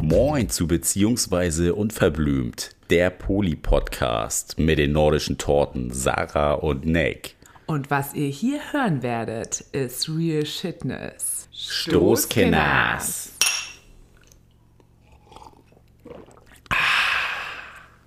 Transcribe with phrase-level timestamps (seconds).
[0.00, 7.36] Moin zu Beziehungsweise Unverblümt, der Poli-Podcast mit den nordischen Torten Sarah und Nick.
[7.66, 11.50] Und was ihr hier hören werdet, ist Real Shitness.
[11.52, 13.32] Stoßkenners.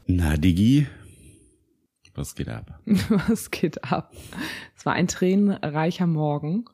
[0.07, 0.87] Na, Digi,
[2.15, 2.79] was geht ab?
[3.27, 4.11] Was geht ab?
[4.85, 6.65] Es war ein tränenreicher Morgen.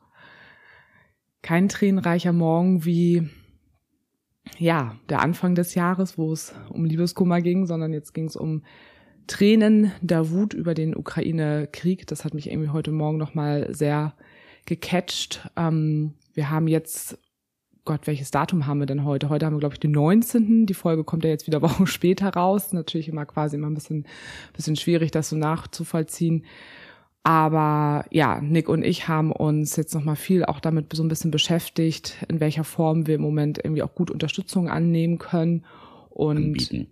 [1.40, 3.26] Kein tränenreicher Morgen wie,
[4.58, 8.64] ja, der Anfang des Jahres, wo es um Liebeskummer ging, sondern jetzt ging es um
[9.28, 12.06] Tränen der Wut über den Ukraine-Krieg.
[12.06, 14.12] Das hat mich irgendwie heute Morgen nochmal sehr
[14.66, 15.48] gecatcht.
[15.56, 17.18] Ähm, wir haben jetzt
[17.86, 19.30] Gott, welches Datum haben wir denn heute?
[19.30, 20.66] Heute haben wir, glaube ich, den 19.
[20.66, 22.74] Die Folge kommt ja jetzt wieder Wochen später raus.
[22.74, 24.06] Natürlich immer quasi immer ein bisschen,
[24.52, 26.44] bisschen schwierig, das so nachzuvollziehen.
[27.24, 31.30] Aber ja, Nick und ich haben uns jetzt nochmal viel auch damit so ein bisschen
[31.30, 35.64] beschäftigt, in welcher Form wir im Moment irgendwie auch gut Unterstützung annehmen können.
[36.10, 36.88] Und Anbieten.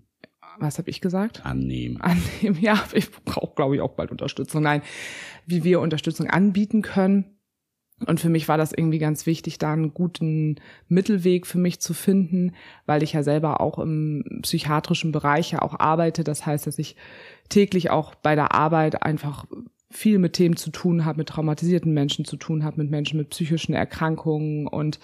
[0.59, 1.45] was habe ich gesagt?
[1.45, 2.01] Annehmen.
[2.01, 4.63] Annehmen, ja, ich brauche, glaube ich, auch bald Unterstützung.
[4.63, 4.83] Nein,
[5.47, 7.37] wie wir Unterstützung anbieten können.
[8.07, 10.57] Und für mich war das irgendwie ganz wichtig, da einen guten
[10.89, 12.55] Mittelweg für mich zu finden,
[12.87, 16.25] weil ich ja selber auch im psychiatrischen Bereich ja auch arbeite.
[16.25, 16.97] Das heißt, dass ich
[17.51, 19.45] täglich auch bei der Arbeit einfach
[19.91, 23.31] viel mit Themen zu tun habe, mit traumatisierten Menschen zu tun habe, mit Menschen mit
[23.31, 25.01] psychischen Erkrankungen und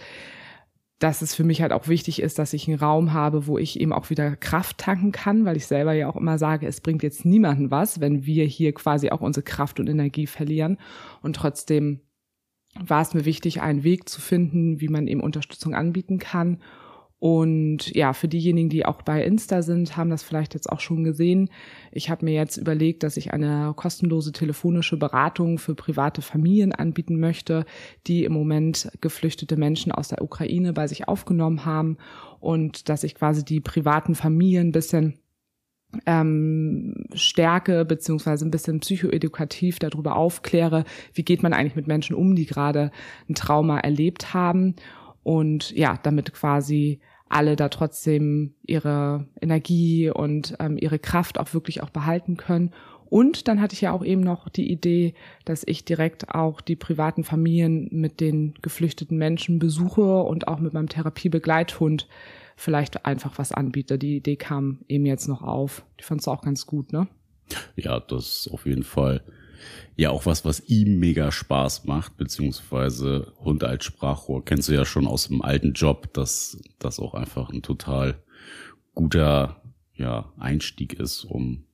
[0.99, 3.79] dass es für mich halt auch wichtig ist, dass ich einen Raum habe, wo ich
[3.79, 7.03] eben auch wieder Kraft tanken kann, weil ich selber ja auch immer sage, es bringt
[7.03, 10.79] jetzt niemanden was, wenn wir hier quasi auch unsere Kraft und Energie verlieren
[11.21, 12.01] und trotzdem
[12.79, 16.59] war es mir wichtig, einen Weg zu finden, wie man eben Unterstützung anbieten kann.
[17.19, 21.03] Und ja, für diejenigen, die auch bei Insta sind, haben das vielleicht jetzt auch schon
[21.03, 21.49] gesehen.
[21.91, 27.19] Ich habe mir jetzt überlegt, dass ich eine kostenlose telefonische Beratung für private Familien anbieten
[27.19, 27.65] möchte,
[28.07, 31.97] die im Moment geflüchtete Menschen aus der Ukraine bei sich aufgenommen haben
[32.39, 35.19] und dass ich quasi die privaten Familien ein bisschen
[36.05, 40.85] ähm, stärke, beziehungsweise ein bisschen psychoedukativ darüber aufkläre,
[41.15, 42.91] wie geht man eigentlich mit Menschen um, die gerade
[43.29, 44.75] ein Trauma erlebt haben.
[45.27, 51.83] Und ja, damit quasi alle da trotzdem ihre Energie und ähm, ihre Kraft auch wirklich
[51.83, 52.73] auch behalten können.
[53.07, 56.77] Und dann hatte ich ja auch eben noch die Idee, dass ich direkt auch die
[56.77, 62.07] privaten Familien mit den geflüchteten Menschen besuche und auch mit meinem Therapiebegleithund
[62.55, 63.99] vielleicht einfach was anbiete.
[63.99, 65.85] Die Idee kam eben jetzt noch auf.
[65.99, 67.09] Die fandst du auch ganz gut, ne?
[67.75, 69.23] Ja, das auf jeden Fall
[69.97, 74.45] ja auch was, was ihm mega Spaß macht, beziehungsweise Hund als Sprachrohr.
[74.45, 78.23] Kennst du ja schon aus dem alten Job, dass das auch einfach ein total
[78.95, 79.63] guter
[79.95, 81.65] ja, Einstieg ist, um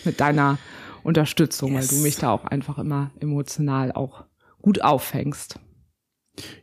[0.06, 0.58] mit deiner
[1.04, 1.90] Unterstützung, weil Yes.
[1.90, 4.26] du mich da auch einfach immer emotional auch
[4.62, 5.60] gut auffängst.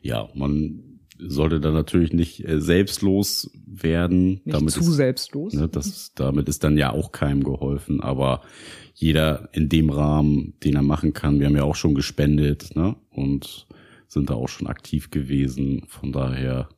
[0.02, 4.40] Ja, man sollte da natürlich nicht äh, selbstlos werden.
[4.44, 5.52] Nicht damit zu ist, selbstlos.
[5.52, 8.42] ne, das, damit ist dann ja auch keinem geholfen, aber
[8.94, 12.96] jeder in dem Rahmen, den er machen kann, wir haben ja auch schon gespendet, ne,
[13.10, 13.66] und
[14.06, 15.82] sind da auch schon aktiv gewesen.
[15.88, 16.68] Von daher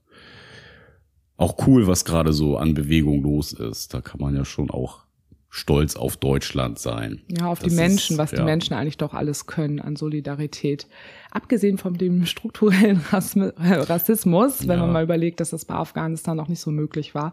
[1.40, 3.94] auch cool, was gerade so an Bewegung los ist.
[3.94, 5.06] Da kann man ja schon auch
[5.48, 7.22] stolz auf Deutschland sein.
[7.28, 8.38] Ja, auf das die Menschen, ist, was ja.
[8.38, 10.86] die Menschen eigentlich doch alles können an Solidarität.
[11.30, 14.84] Abgesehen von dem strukturellen Rassismus, wenn ja.
[14.84, 17.32] man mal überlegt, dass das bei Afghanistan noch nicht so möglich war.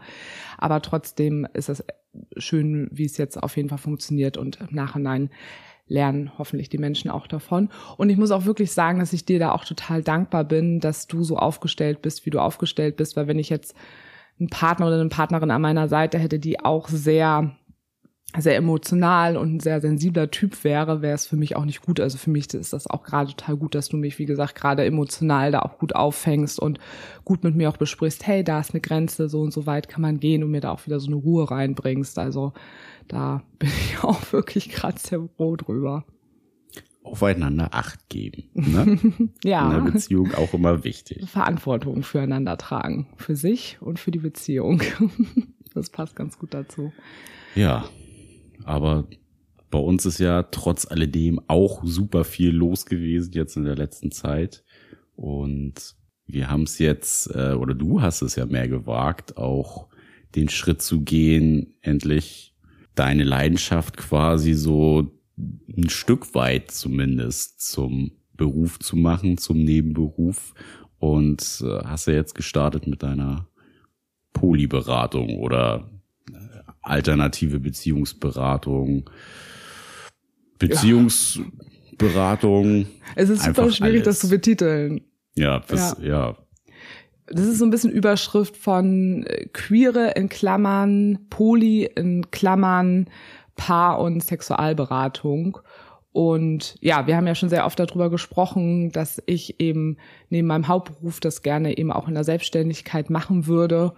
[0.57, 1.83] Aber trotzdem ist es
[2.37, 5.29] schön, wie es jetzt auf jeden Fall funktioniert und im Nachhinein
[5.87, 7.69] lernen hoffentlich die Menschen auch davon.
[7.97, 11.07] Und ich muss auch wirklich sagen, dass ich dir da auch total dankbar bin, dass
[11.07, 13.75] du so aufgestellt bist, wie du aufgestellt bist, weil wenn ich jetzt
[14.39, 17.55] einen Partner oder eine Partnerin an meiner Seite hätte, die auch sehr
[18.35, 21.99] sehr emotional und ein sehr sensibler Typ wäre, wäre es für mich auch nicht gut.
[21.99, 24.85] Also für mich ist das auch gerade total gut, dass du mich, wie gesagt, gerade
[24.85, 26.79] emotional da auch gut auffängst und
[27.23, 30.01] gut mit mir auch besprichst, hey, da ist eine Grenze, so und so weit kann
[30.01, 32.19] man gehen und mir da auch wieder so eine Ruhe reinbringst.
[32.19, 32.53] Also
[33.07, 36.05] da bin ich auch wirklich gerade sehr froh drüber.
[37.03, 38.49] Aufeinander Acht geben.
[38.53, 38.99] Ne?
[39.43, 39.65] ja.
[39.65, 41.29] In der Beziehung auch immer wichtig.
[41.29, 43.07] Verantwortung füreinander tragen.
[43.15, 44.81] Für sich und für die Beziehung.
[45.73, 46.91] das passt ganz gut dazu.
[47.55, 47.85] Ja,
[48.67, 49.07] aber
[49.69, 54.11] bei uns ist ja trotz alledem auch super viel los gewesen jetzt in der letzten
[54.11, 54.63] Zeit.
[55.15, 59.87] Und wir haben es jetzt, äh, oder du hast es ja mehr gewagt, auch
[60.35, 62.55] den Schritt zu gehen, endlich
[62.95, 70.53] deine Leidenschaft quasi so ein Stück weit zumindest zum Beruf zu machen, zum Nebenberuf.
[70.99, 73.47] Und äh, hast ja jetzt gestartet mit deiner
[74.33, 75.89] Polyberatung oder
[76.87, 79.09] alternative Beziehungsberatung,
[80.59, 82.85] Beziehungsberatung.
[83.15, 84.05] Es ist super schwierig, alles.
[84.05, 85.01] das zu betiteln.
[85.35, 86.07] Ja, das, ja.
[86.07, 86.37] ja.
[87.29, 93.09] Das ist so ein bisschen Überschrift von äh, queere in Klammern, Poly in Klammern,
[93.55, 95.57] Paar- und Sexualberatung.
[96.13, 99.97] Und ja, wir haben ja schon sehr oft darüber gesprochen, dass ich eben
[100.29, 103.93] neben meinem Hauptberuf das gerne eben auch in der Selbstständigkeit machen würde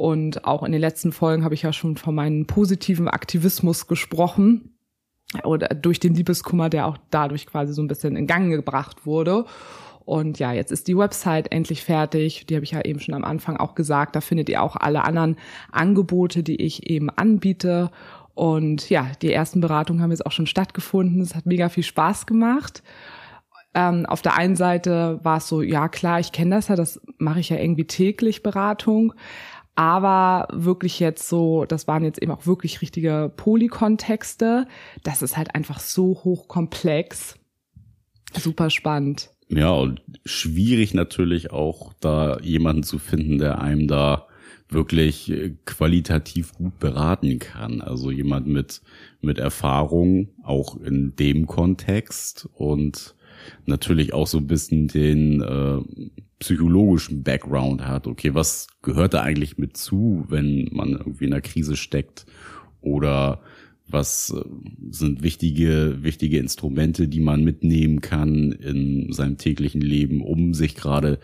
[0.00, 4.78] und auch in den letzten Folgen habe ich ja schon von meinem positiven Aktivismus gesprochen
[5.44, 9.44] oder durch den Liebeskummer, der auch dadurch quasi so ein bisschen in Gang gebracht wurde.
[10.06, 12.46] Und ja, jetzt ist die Website endlich fertig.
[12.46, 14.16] Die habe ich ja eben schon am Anfang auch gesagt.
[14.16, 15.36] Da findet ihr auch alle anderen
[15.70, 17.90] Angebote, die ich eben anbiete.
[18.32, 21.20] Und ja, die ersten Beratungen haben jetzt auch schon stattgefunden.
[21.20, 22.82] Es hat mega viel Spaß gemacht.
[23.74, 27.00] Ähm, auf der einen Seite war es so, ja klar, ich kenne das ja, das
[27.18, 29.12] mache ich ja irgendwie täglich Beratung.
[29.80, 34.66] Aber wirklich jetzt so, das waren jetzt eben auch wirklich richtige Polykontexte.
[35.04, 37.38] Das ist halt einfach so hochkomplex.
[38.34, 39.30] Super spannend.
[39.48, 44.26] Ja, und schwierig natürlich auch, da jemanden zu finden, der einem da
[44.68, 45.32] wirklich
[45.64, 47.80] qualitativ gut beraten kann.
[47.80, 48.82] Also jemand mit,
[49.22, 53.14] mit Erfahrung, auch in dem Kontext und
[53.66, 55.80] natürlich auch so ein bisschen den äh,
[56.38, 58.06] psychologischen Background hat.
[58.06, 62.26] Okay, was gehört da eigentlich mit zu, wenn man irgendwie in einer Krise steckt?
[62.80, 63.42] Oder
[63.86, 64.42] was äh,
[64.90, 71.18] sind wichtige, wichtige Instrumente, die man mitnehmen kann in seinem täglichen Leben, um sich gerade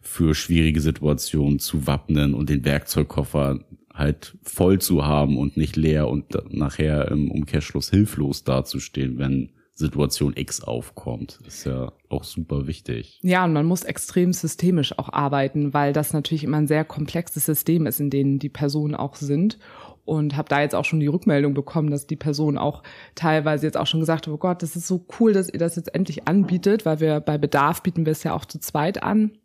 [0.00, 3.60] für schwierige Situationen zu wappnen und den Werkzeugkoffer
[3.92, 10.32] halt voll zu haben und nicht leer und nachher im Umkehrschluss hilflos dazustehen, wenn Situation
[10.36, 11.38] X aufkommt.
[11.46, 13.20] Ist ja auch super wichtig.
[13.22, 17.46] Ja, und man muss extrem systemisch auch arbeiten, weil das natürlich immer ein sehr komplexes
[17.46, 19.58] System ist, in dem die Personen auch sind.
[20.04, 22.82] Und habe da jetzt auch schon die Rückmeldung bekommen, dass die Person auch
[23.14, 25.76] teilweise jetzt auch schon gesagt hat, oh Gott, das ist so cool, dass ihr das
[25.76, 29.38] jetzt endlich anbietet, weil wir bei Bedarf bieten wir es ja auch zu zweit an.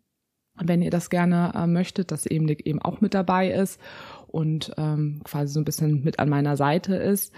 [0.55, 3.79] Wenn ihr das gerne äh, möchtet, dass eben eben auch mit dabei ist
[4.27, 7.33] und ähm, quasi so ein bisschen mit an meiner Seite ist.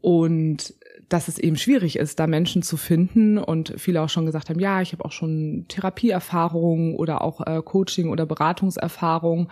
[0.00, 0.74] Und
[1.08, 4.58] dass es eben schwierig ist, da Menschen zu finden und viele auch schon gesagt haben,
[4.58, 9.48] ja, ich habe auch schon Therapieerfahrungen oder auch äh, Coaching oder Beratungserfahrung,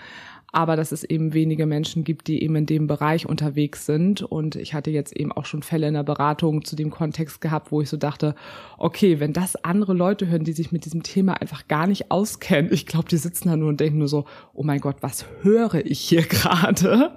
[0.55, 4.23] aber dass es eben wenige Menschen gibt, die eben in dem Bereich unterwegs sind.
[4.23, 7.73] Und ich hatte jetzt eben auch schon Fälle in der Beratung zu dem Kontext gehabt,
[7.73, 8.37] wo ich so dachte,
[8.79, 12.73] okay, wenn das andere Leute hören, die sich mit diesem Thema einfach gar nicht auskennen,
[12.73, 15.85] ich glaube, die sitzen da nur und denken nur so, oh mein Gott, was höre
[15.85, 17.11] ich hier gerade?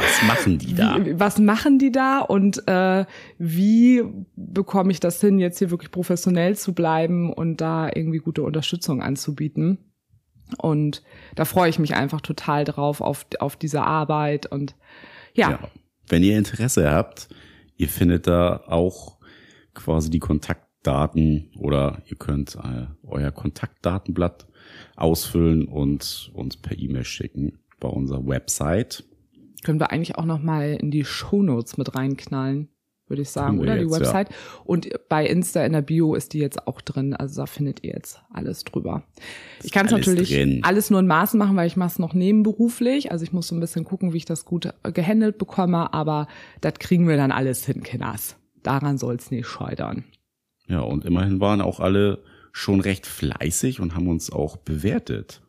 [0.00, 1.04] Was machen die da?
[1.04, 3.04] Wie, was machen die da und äh,
[3.38, 4.02] wie
[4.36, 9.02] bekomme ich das hin, jetzt hier wirklich professionell zu bleiben und da irgendwie gute Unterstützung
[9.02, 9.78] anzubieten?
[10.58, 11.02] Und
[11.36, 14.74] da freue ich mich einfach total drauf, auf, auf diese Arbeit und
[15.34, 15.50] ja.
[15.50, 15.58] ja.
[16.08, 17.28] Wenn ihr Interesse habt,
[17.76, 19.18] ihr findet da auch
[19.74, 24.46] quasi die Kontaktdaten oder ihr könnt äh, euer Kontaktdatenblatt
[24.96, 29.04] ausfüllen und uns per E-Mail schicken bei unserer Website.
[29.64, 32.68] Können wir eigentlich auch noch mal in die Shownotes mit reinknallen?
[33.10, 33.74] würde ich sagen, oder?
[33.74, 34.00] die jetzt, ja.
[34.00, 34.28] Website.
[34.64, 37.12] Und bei Insta in der Bio ist die jetzt auch drin.
[37.14, 39.02] Also da findet ihr jetzt alles drüber.
[39.62, 40.60] Ich kann es natürlich drin.
[40.62, 43.10] alles nur in Maßen machen, weil ich mache es noch nebenberuflich.
[43.10, 45.92] Also ich muss so ein bisschen gucken, wie ich das gut äh, gehandelt bekomme.
[45.92, 46.28] Aber
[46.60, 48.36] das kriegen wir dann alles hin, Kinders.
[48.62, 50.04] Daran soll es nicht scheitern.
[50.68, 55.42] Ja, und immerhin waren auch alle schon recht fleißig und haben uns auch bewertet.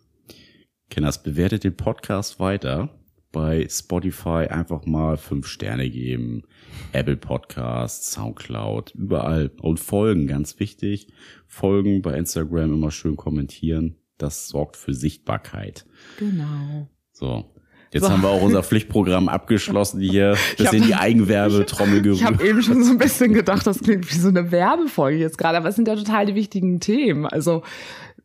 [0.89, 2.89] Kenners, bewertet den Podcast weiter.
[3.31, 6.43] Bei Spotify einfach mal fünf Sterne geben.
[6.91, 9.51] Apple Podcasts, Soundcloud, überall.
[9.61, 11.07] Und folgen, ganz wichtig.
[11.47, 13.95] Folgen bei Instagram immer schön kommentieren.
[14.17, 15.85] Das sorgt für Sichtbarkeit.
[16.19, 16.89] Genau.
[17.13, 17.45] So.
[17.93, 18.09] Jetzt So.
[18.09, 20.35] haben wir auch unser Pflichtprogramm abgeschlossen hier.
[20.57, 22.49] Bis hab- die Eigenwerbetrommel Ich habe gerührt.
[22.49, 25.69] eben schon so ein bisschen gedacht, das klingt wie so eine Werbefolge jetzt gerade, aber
[25.69, 27.25] es sind ja total die wichtigen Themen.
[27.25, 27.63] Also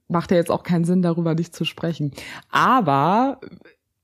[0.08, 2.12] macht ja jetzt auch keinen Sinn, darüber nicht zu sprechen.
[2.50, 3.40] Aber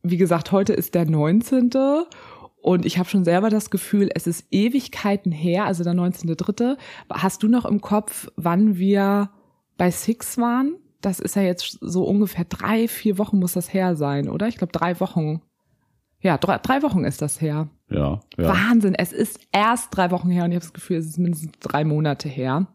[0.03, 1.71] wie gesagt, heute ist der 19.
[2.61, 6.77] Und ich habe schon selber das Gefühl, es ist Ewigkeiten her, also der 19.3.
[7.11, 9.31] Hast du noch im Kopf, wann wir
[9.77, 10.77] bei Six waren?
[11.01, 14.47] Das ist ja jetzt so ungefähr drei, vier Wochen muss das her sein, oder?
[14.47, 15.43] Ich glaube drei Wochen.
[16.21, 17.69] Ja, drei, drei Wochen ist das her.
[17.91, 18.49] Ja, ja.
[18.49, 21.53] Wahnsinn, es ist erst drei Wochen her und ich habe das Gefühl, es ist mindestens
[21.59, 22.69] drei Monate her.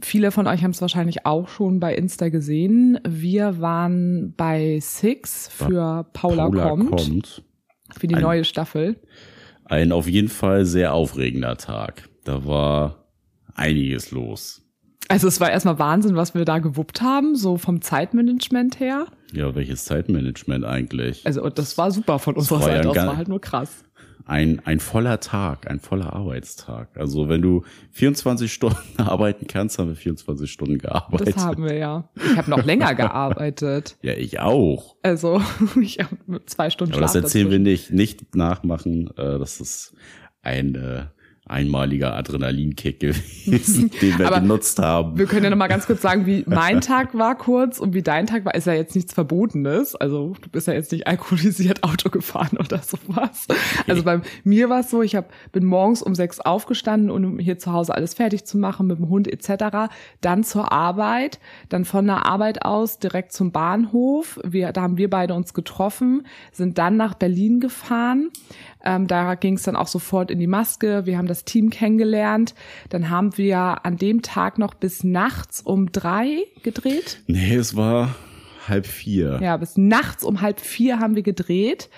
[0.00, 2.98] Viele von euch haben es wahrscheinlich auch schon bei Insta gesehen.
[3.08, 7.42] Wir waren bei Six für Paula, kommt, kommt.
[7.96, 9.00] für die Ein- neue Staffel.
[9.66, 12.08] Ein auf jeden Fall sehr aufregender Tag.
[12.24, 13.06] Da war
[13.54, 14.60] einiges los.
[15.08, 19.06] Also es war erstmal Wahnsinn, was wir da gewuppt haben, so vom Zeitmanagement her.
[19.32, 21.26] Ja, welches Zeitmanagement eigentlich?
[21.26, 23.84] Also das war super von unserer ja Seite ein aus, war halt nur krass.
[24.26, 26.96] Ein, ein voller Tag, ein voller Arbeitstag.
[26.96, 27.62] Also wenn du
[27.92, 31.36] 24 Stunden arbeiten kannst, haben wir 24 Stunden gearbeitet.
[31.36, 32.08] Das haben wir ja.
[32.16, 33.96] Ich habe noch länger gearbeitet.
[34.02, 34.96] ja, ich auch.
[35.02, 35.42] Also
[35.80, 36.16] ich habe
[36.46, 37.96] zwei Stunden Aber das Schlaf erzählen wir dazwischen.
[37.96, 39.08] nicht, nicht nachmachen.
[39.18, 39.94] Äh, Das ist
[40.42, 41.04] ein äh,
[41.46, 45.18] einmaliger Adrenalinkick gewesen, den wir genutzt haben.
[45.18, 48.02] Wir können ja noch mal ganz kurz sagen, wie mein Tag war kurz und wie
[48.02, 48.54] dein Tag war.
[48.54, 49.94] Ist ja jetzt nichts Verbotenes.
[49.94, 53.46] Also du bist ja jetzt nicht alkoholisiert Auto gefahren oder sowas.
[53.86, 57.58] Also bei mir war es so, ich hab, bin morgens um sechs aufgestanden, um hier
[57.58, 59.92] zu Hause alles fertig zu machen mit dem Hund etc.
[60.22, 64.40] Dann zur Arbeit, dann von der Arbeit aus direkt zum Bahnhof.
[64.44, 68.30] Wir, da haben wir beide uns getroffen, sind dann nach Berlin gefahren.
[68.84, 71.06] Ähm, da ging es dann auch sofort in die Maske.
[71.06, 72.54] Wir haben das Team kennengelernt.
[72.90, 77.22] Dann haben wir an dem Tag noch bis nachts um drei gedreht.
[77.26, 78.14] Nee, es war
[78.68, 79.40] halb vier.
[79.42, 81.88] Ja, bis nachts um halb vier haben wir gedreht.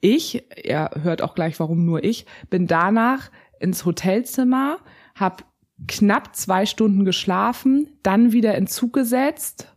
[0.00, 3.30] Ich, ihr hört auch gleich, warum nur ich, bin danach
[3.60, 4.78] ins Hotelzimmer,
[5.14, 5.44] habe
[5.86, 9.72] knapp zwei Stunden geschlafen, dann wieder in Zug gesetzt,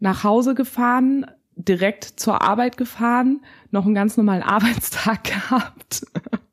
[0.00, 1.26] nach Hause gefahren,
[1.56, 6.06] direkt zur Arbeit gefahren, noch einen ganz normalen Arbeitstag gehabt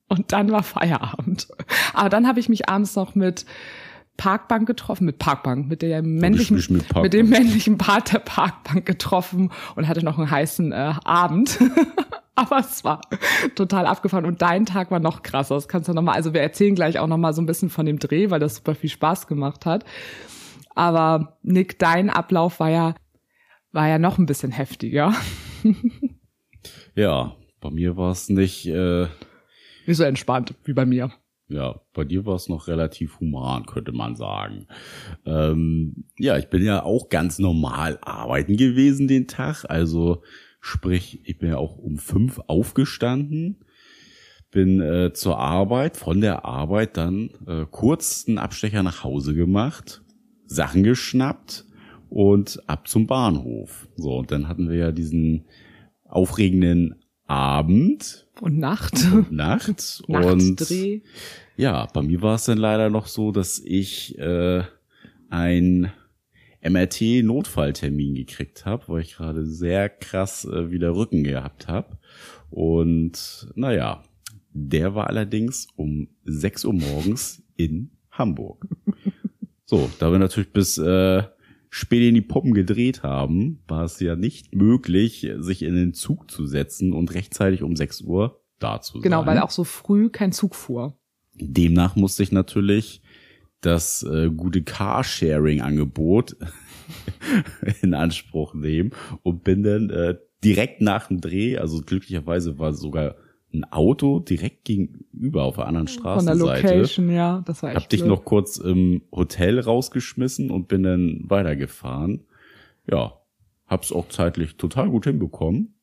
[0.08, 1.48] und dann war Feierabend.
[1.94, 3.46] Aber dann habe ich mich abends noch mit
[4.18, 9.52] Parkbank getroffen, mit Parkbank, mit der männlichen, mit mit dem männlichen Part der Parkbank getroffen
[9.76, 11.60] und hatte noch einen heißen äh, Abend.
[12.36, 13.02] Aber es war
[13.56, 15.56] total abgefahren und dein Tag war noch krasser.
[15.56, 17.70] Das kannst du noch mal, also wir erzählen gleich auch noch mal so ein bisschen
[17.70, 19.86] von dem Dreh, weil das super viel Spaß gemacht hat.
[20.76, 22.96] Aber Nick, dein Ablauf war ja
[23.74, 25.14] war ja noch ein bisschen heftiger.
[26.96, 29.08] Ja, bei mir war es nicht, äh,
[29.86, 31.12] Nicht so entspannt wie bei mir.
[31.50, 34.68] ja, bei dir war es noch relativ human, könnte man sagen.
[35.26, 39.66] Ähm, ja, ich bin ja auch ganz normal arbeiten gewesen den Tag.
[39.68, 40.24] Also
[40.62, 43.66] sprich, ich bin ja auch um fünf aufgestanden,
[44.50, 50.02] bin äh, zur Arbeit, von der Arbeit dann äh, kurz einen Abstecher nach Hause gemacht,
[50.46, 51.66] Sachen geschnappt
[52.14, 53.88] und ab zum Bahnhof.
[53.98, 55.46] So, und dann hatten wir ja diesen
[56.04, 56.94] aufregenden
[57.26, 58.94] Abend Und Nacht.
[59.12, 60.04] und Nacht.
[60.08, 61.02] und Nachtdreh.
[61.58, 64.62] ja, bei mir war es dann leider noch so, dass ich äh,
[65.32, 65.92] ein
[66.62, 71.98] MRT-Notfalltermin gekriegt habe, weil ich gerade sehr krass äh, wieder Rücken gehabt habe.
[72.52, 74.04] Und naja,
[74.52, 78.68] der war allerdings um 6 Uhr morgens in Hamburg.
[79.66, 81.24] So, da wir natürlich bis äh,
[81.74, 86.30] spät in die Puppen gedreht haben, war es ja nicht möglich, sich in den Zug
[86.30, 89.02] zu setzen und rechtzeitig um 6 Uhr da zu sein.
[89.02, 90.96] Genau, weil auch so früh kein Zug fuhr.
[91.34, 93.02] Demnach musste ich natürlich
[93.62, 96.36] das äh, gute Carsharing-Angebot
[97.82, 98.92] in Anspruch nehmen
[99.24, 103.16] und bin dann äh, direkt nach dem Dreh, also glücklicherweise war sogar
[103.54, 106.68] ein Auto direkt gegenüber auf der anderen Von der Straßenseite.
[106.76, 107.44] Location, ja.
[107.46, 108.10] Das war echt Hab dich blöd.
[108.10, 112.26] noch kurz im Hotel rausgeschmissen und bin dann weitergefahren.
[112.90, 113.20] Ja,
[113.68, 115.76] hab's auch zeitlich total gut hinbekommen,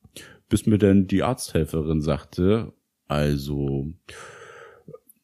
[0.49, 2.73] bis mir dann die Arzthelferin sagte,
[3.09, 3.93] also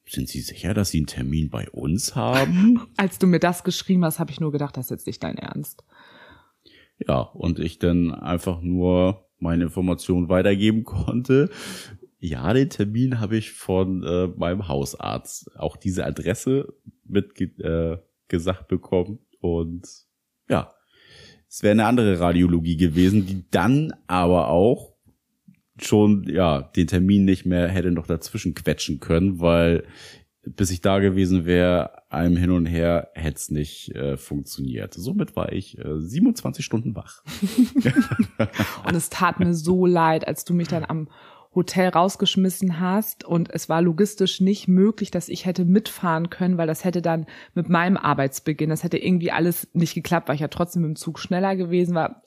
[0.09, 2.81] sind Sie sicher, dass Sie einen Termin bei uns haben?
[2.97, 5.37] Als du mir das geschrieben hast, habe ich nur gedacht, das ist jetzt nicht dein
[5.37, 5.85] Ernst.
[7.07, 11.50] Ja, und ich dann einfach nur meine Informationen weitergeben konnte.
[12.19, 15.55] Ja, den Termin habe ich von äh, meinem Hausarzt.
[15.57, 19.19] Auch diese Adresse mit äh, gesagt bekommen.
[19.41, 19.87] Und
[20.49, 20.73] ja,
[21.49, 24.95] es wäre eine andere Radiologie gewesen, die dann aber auch
[25.79, 29.85] schon ja den Termin nicht mehr hätte noch dazwischen quetschen können, weil
[30.49, 34.95] bis ich da gewesen wäre, einem hin und her hätte es nicht äh, funktioniert.
[34.95, 37.23] Somit war ich äh, 27 Stunden wach.
[38.87, 41.09] und es tat mir so leid, als du mich dann am
[41.57, 46.67] Hotel rausgeschmissen hast und es war logistisch nicht möglich, dass ich hätte mitfahren können, weil
[46.67, 50.49] das hätte dann mit meinem Arbeitsbeginn, das hätte irgendwie alles nicht geklappt, weil ich ja
[50.49, 52.23] trotzdem im Zug schneller gewesen war.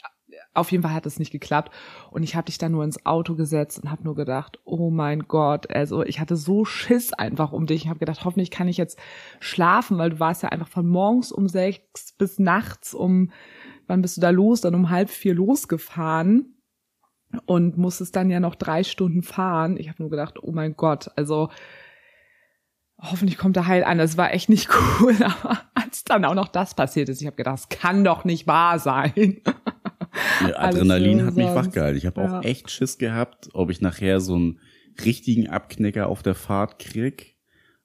[0.56, 1.72] Auf jeden Fall hat es nicht geklappt
[2.10, 5.28] und ich habe dich dann nur ins Auto gesetzt und habe nur gedacht, oh mein
[5.28, 7.84] Gott, also ich hatte so Schiss einfach um dich.
[7.84, 8.98] Ich habe gedacht, hoffentlich kann ich jetzt
[9.40, 13.32] schlafen, weil du warst ja einfach von morgens um sechs bis nachts um,
[13.86, 14.62] wann bist du da los?
[14.62, 16.56] Dann um halb vier losgefahren
[17.46, 19.78] und musstest dann ja noch drei Stunden fahren.
[19.78, 21.50] Ich habe nur gedacht, oh mein Gott, also
[22.98, 23.98] hoffentlich kommt er heil an.
[23.98, 24.70] Das war echt nicht
[25.00, 28.26] cool, aber als dann auch noch das passiert ist, ich habe gedacht, das kann doch
[28.26, 29.42] nicht wahr sein.
[30.42, 31.98] Ja, Adrenalin hat mich wachgehalten.
[31.98, 32.40] Ich habe ja.
[32.40, 34.60] auch echt Schiss gehabt, ob ich nachher so einen
[35.06, 37.38] richtigen Abknicker auf der Fahrt krieg.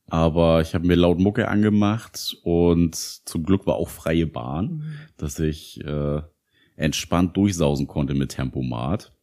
[0.07, 4.95] Aber ich habe mir laut Mucke angemacht und zum Glück war auch freie Bahn, mhm.
[5.17, 6.23] dass ich äh,
[6.77, 9.14] entspannt durchsausen konnte mit Tempomat.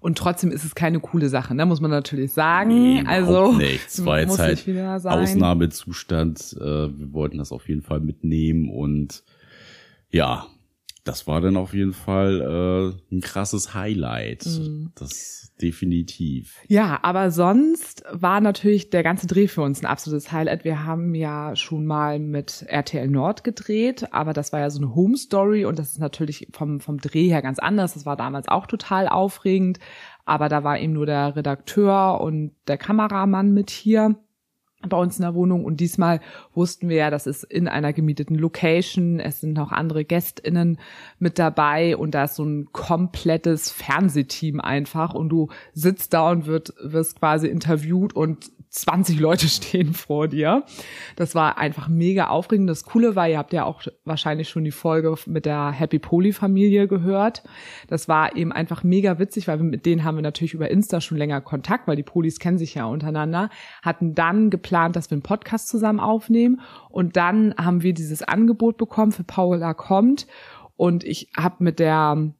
[0.00, 1.64] Und trotzdem ist es keine coole Sache, ne?
[1.64, 2.70] muss man natürlich sagen.
[2.70, 4.04] Nee, also nichts.
[4.04, 4.66] War jetzt halt
[5.06, 6.56] Ausnahmezustand.
[6.60, 9.22] Äh, wir wollten das auf jeden Fall mitnehmen und
[10.10, 10.46] ja,
[11.04, 12.40] das war dann auf jeden Fall
[13.10, 14.46] äh, ein krasses Highlight.
[14.46, 14.92] Mhm.
[14.94, 16.60] Das definitiv.
[16.68, 20.64] Ja, aber sonst war natürlich der ganze Dreh für uns ein absolutes Highlight.
[20.64, 24.94] Wir haben ja schon mal mit RTL Nord gedreht, aber das war ja so eine
[24.94, 27.94] Home Story und das ist natürlich vom, vom Dreh her ganz anders.
[27.94, 29.78] Das war damals auch total aufregend,
[30.24, 34.16] aber da war eben nur der Redakteur und der Kameramann mit hier
[34.88, 35.64] bei uns in der Wohnung.
[35.64, 36.20] Und diesmal
[36.54, 40.78] wussten wir ja, das ist in einer gemieteten Location, es sind noch andere GästInnen
[41.18, 45.14] mit dabei und da ist so ein komplettes Fernsehteam einfach.
[45.14, 50.64] Und du sitzt da und wird, wirst quasi interviewt und 20 Leute stehen vor dir.
[51.16, 52.68] Das war einfach mega aufregend.
[52.68, 56.32] Das Coole war, ihr habt ja auch wahrscheinlich schon die Folge mit der Happy Poly
[56.32, 57.42] Familie gehört.
[57.88, 61.00] Das war eben einfach mega witzig, weil wir mit denen haben wir natürlich über Insta
[61.00, 63.50] schon länger Kontakt, weil die Polis kennen sich ja untereinander,
[63.82, 68.78] hatten dann geplant, dass wir einen Podcast zusammen aufnehmen und dann haben wir dieses Angebot
[68.78, 70.26] bekommen für Paula kommt
[70.76, 72.32] und ich habe mit der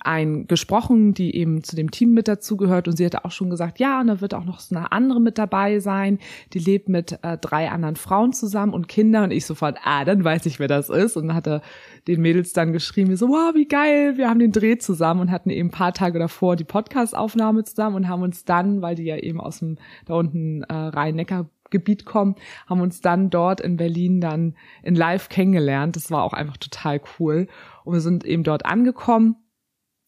[0.00, 2.88] ein gesprochen, die eben zu dem Team mit dazugehört.
[2.88, 5.20] Und sie hatte auch schon gesagt, ja, und da wird auch noch so eine andere
[5.20, 6.18] mit dabei sein,
[6.52, 10.24] die lebt mit äh, drei anderen Frauen zusammen und Kindern und ich sofort, ah, dann
[10.24, 11.16] weiß ich, wer das ist.
[11.16, 11.62] Und hatte
[12.06, 15.50] den Mädels dann geschrieben, so, wow, wie geil, wir haben den Dreh zusammen und hatten
[15.50, 19.16] eben ein paar Tage davor die Podcast-Aufnahme zusammen und haben uns dann, weil die ja
[19.16, 22.34] eben aus dem da unten äh, Rhein-Neckar Gebiet kommen,
[22.66, 25.96] haben uns dann dort in Berlin dann in Live kennengelernt.
[25.96, 27.46] Das war auch einfach total cool.
[27.84, 29.36] Und wir sind eben dort angekommen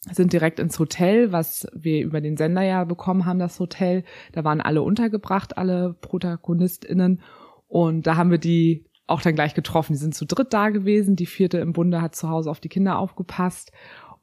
[0.00, 4.04] sind direkt ins Hotel, was wir über den Sender ja bekommen haben, das Hotel.
[4.32, 7.20] Da waren alle untergebracht, alle ProtagonistInnen.
[7.68, 9.92] Und da haben wir die auch dann gleich getroffen.
[9.92, 11.16] Die sind zu dritt da gewesen.
[11.16, 13.72] Die vierte im Bunde hat zu Hause auf die Kinder aufgepasst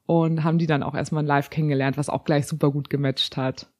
[0.06, 3.70] und haben die dann auch erstmal live kennengelernt, was auch gleich super gut gematcht hat.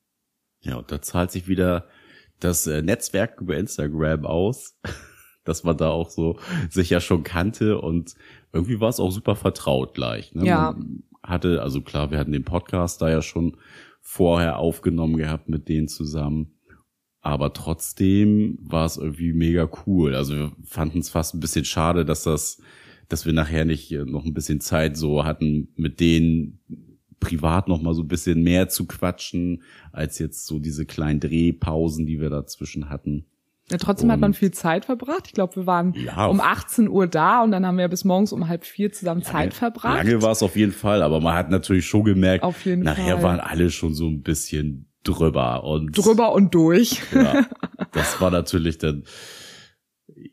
[0.61, 1.87] Ja, und da zahlt sich wieder
[2.39, 4.79] das äh, Netzwerk über Instagram aus,
[5.45, 6.39] dass man da auch so
[6.71, 8.15] sich ja schon kannte und
[8.53, 10.35] irgendwie war es auch super vertraut gleich.
[10.35, 10.47] Ne?
[10.47, 10.73] Ja.
[10.73, 13.57] Man, hatte, also klar, wir hatten den Podcast da ja schon
[14.01, 16.55] vorher aufgenommen gehabt mit denen zusammen.
[17.21, 20.14] Aber trotzdem war es irgendwie mega cool.
[20.14, 22.62] Also wir fanden es fast ein bisschen schade, dass das,
[23.09, 26.61] dass wir nachher nicht noch ein bisschen Zeit so hatten, mit denen
[27.21, 29.62] privat noch mal so ein bisschen mehr zu quatschen,
[29.93, 33.27] als jetzt so diese kleinen Drehpausen, die wir dazwischen hatten.
[33.71, 35.27] Ja, trotzdem und hat man viel Zeit verbracht.
[35.27, 38.33] Ich glaube, wir waren ja, um 18 Uhr da und dann haben wir bis morgens
[38.33, 39.97] um halb vier zusammen lange, Zeit verbracht.
[39.97, 43.17] Lange war es auf jeden Fall, aber man hat natürlich schon gemerkt, auf jeden nachher
[43.17, 43.23] Fall.
[43.23, 47.03] waren alle schon so ein bisschen drüber und drüber und durch.
[47.13, 47.47] Ja,
[47.93, 49.05] das war natürlich dann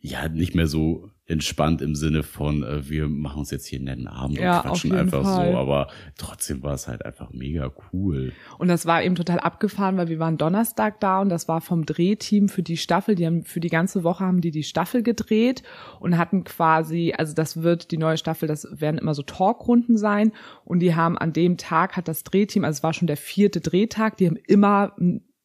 [0.02, 3.85] ja nicht mehr so entspannt im Sinne von, äh, wir machen uns jetzt hier einen
[3.85, 5.51] netten Abend ja, und quatschen einfach Fall.
[5.51, 8.31] so, aber trotzdem war es halt einfach mega cool.
[8.59, 11.85] Und das war eben total abgefahren, weil wir waren Donnerstag da und das war vom
[11.85, 15.63] Drehteam für die Staffel, die haben für die ganze Woche haben die die Staffel gedreht
[15.99, 20.31] und hatten quasi, also das wird die neue Staffel, das werden immer so Talkrunden sein
[20.63, 23.61] und die haben an dem Tag hat das Drehteam, also es war schon der vierte
[23.61, 24.95] Drehtag, die haben immer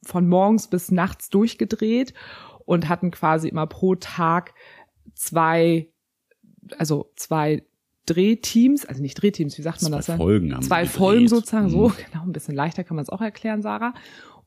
[0.02, 2.12] von morgens bis nachts durchgedreht
[2.70, 4.54] und hatten quasi immer pro Tag
[5.14, 5.88] zwei,
[6.78, 7.62] also zwei
[8.06, 10.16] Drehteams, also nicht Drehteams, wie sagt man Zwei das?
[10.16, 11.30] Folgen haben Zwei Folgen gedreht.
[11.30, 11.70] sozusagen, Mhm.
[11.70, 13.94] so, genau, ein bisschen leichter kann man es auch erklären, Sarah.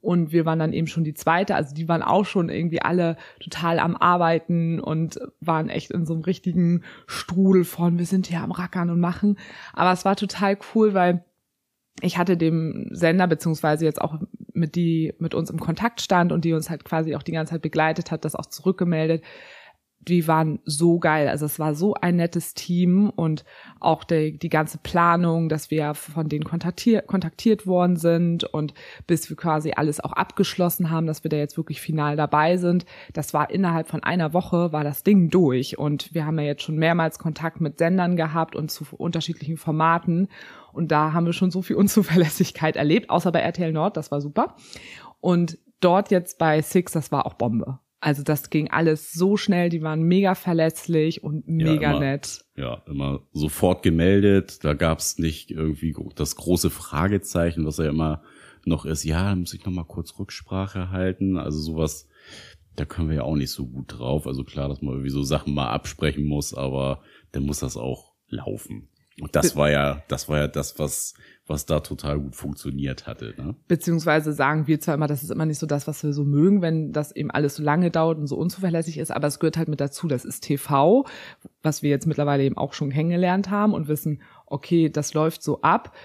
[0.02, 3.15] Und wir waren dann eben schon die zweite, also die waren auch schon irgendwie alle
[3.39, 8.41] total am Arbeiten und waren echt in so einem richtigen Strudel von, wir sind hier
[8.41, 9.38] am Rackern und machen.
[9.71, 11.23] Aber es war total cool, weil
[12.02, 14.15] ich hatte dem Sender beziehungsweise jetzt auch
[14.52, 17.52] mit die mit uns im Kontakt stand und die uns halt quasi auch die ganze
[17.54, 19.23] Zeit begleitet hat, das auch zurückgemeldet.
[20.08, 21.28] Die waren so geil.
[21.28, 23.46] Also es war so ein nettes Team und
[23.80, 28.74] auch die, die ganze Planung, dass wir von denen kontaktiert, kontaktiert worden sind und
[29.08, 32.86] bis wir quasi alles auch abgeschlossen haben, dass wir da jetzt wirklich final dabei sind.
[33.13, 36.63] Das war innerhalb von einer Woche war das Ding durch und wir haben ja jetzt
[36.63, 40.28] schon mehrmals Kontakt mit Sendern gehabt und zu unterschiedlichen Formaten
[40.74, 44.20] und da haben wir schon so viel Unzuverlässigkeit erlebt, außer bei RTL Nord, das war
[44.20, 44.56] super.
[45.22, 47.80] Und dort jetzt bei Six, das war auch Bombe.
[48.04, 52.00] Also das ging alles so schnell, die waren mega verlässlich und mega immer.
[52.02, 52.44] nett.
[52.58, 54.62] Ja, immer sofort gemeldet.
[54.66, 58.22] Da gab's nicht irgendwie das große Fragezeichen, was ja immer
[58.66, 59.06] noch ist.
[59.06, 61.38] Ja, da muss ich noch mal kurz Rücksprache halten.
[61.38, 62.10] Also sowas,
[62.76, 64.28] da können wir ja auch nicht so gut drauf.
[64.28, 68.16] Also klar, dass man irgendwie so Sachen mal absprechen muss, aber dann muss das auch
[68.28, 68.89] laufen.
[69.21, 71.13] Und das war ja, das war ja das, was,
[71.45, 73.34] was da total gut funktioniert hatte.
[73.38, 73.56] Ne?
[73.67, 76.62] Beziehungsweise sagen wir zwar immer, das ist immer nicht so das, was wir so mögen,
[76.62, 79.67] wenn das eben alles so lange dauert und so unzuverlässig ist, aber es gehört halt
[79.67, 80.08] mit dazu.
[80.08, 81.06] Das ist TV,
[81.62, 85.62] was wir jetzt mittlerweile eben auch schon kennengelernt haben und wissen, okay, das läuft so
[85.62, 85.95] ab.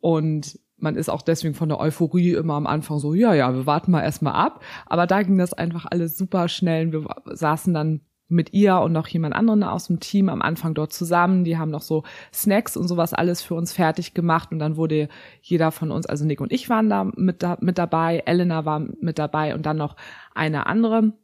[0.00, 3.66] Und man ist auch deswegen von der Euphorie immer am Anfang so, ja, ja, wir
[3.66, 4.62] warten mal erstmal ab.
[4.86, 6.92] Aber da ging das einfach alles super schnell.
[6.92, 10.92] Wir saßen dann mit ihr und noch jemand anderen aus dem Team am Anfang dort
[10.92, 11.44] zusammen.
[11.44, 15.08] Die haben noch so Snacks und sowas alles für uns fertig gemacht und dann wurde
[15.40, 18.80] jeder von uns, also Nick und ich waren da mit, da, mit dabei, Elena war
[18.80, 19.96] mit dabei und dann noch
[20.34, 21.14] eine andere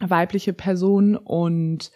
[0.00, 1.90] weibliche Person und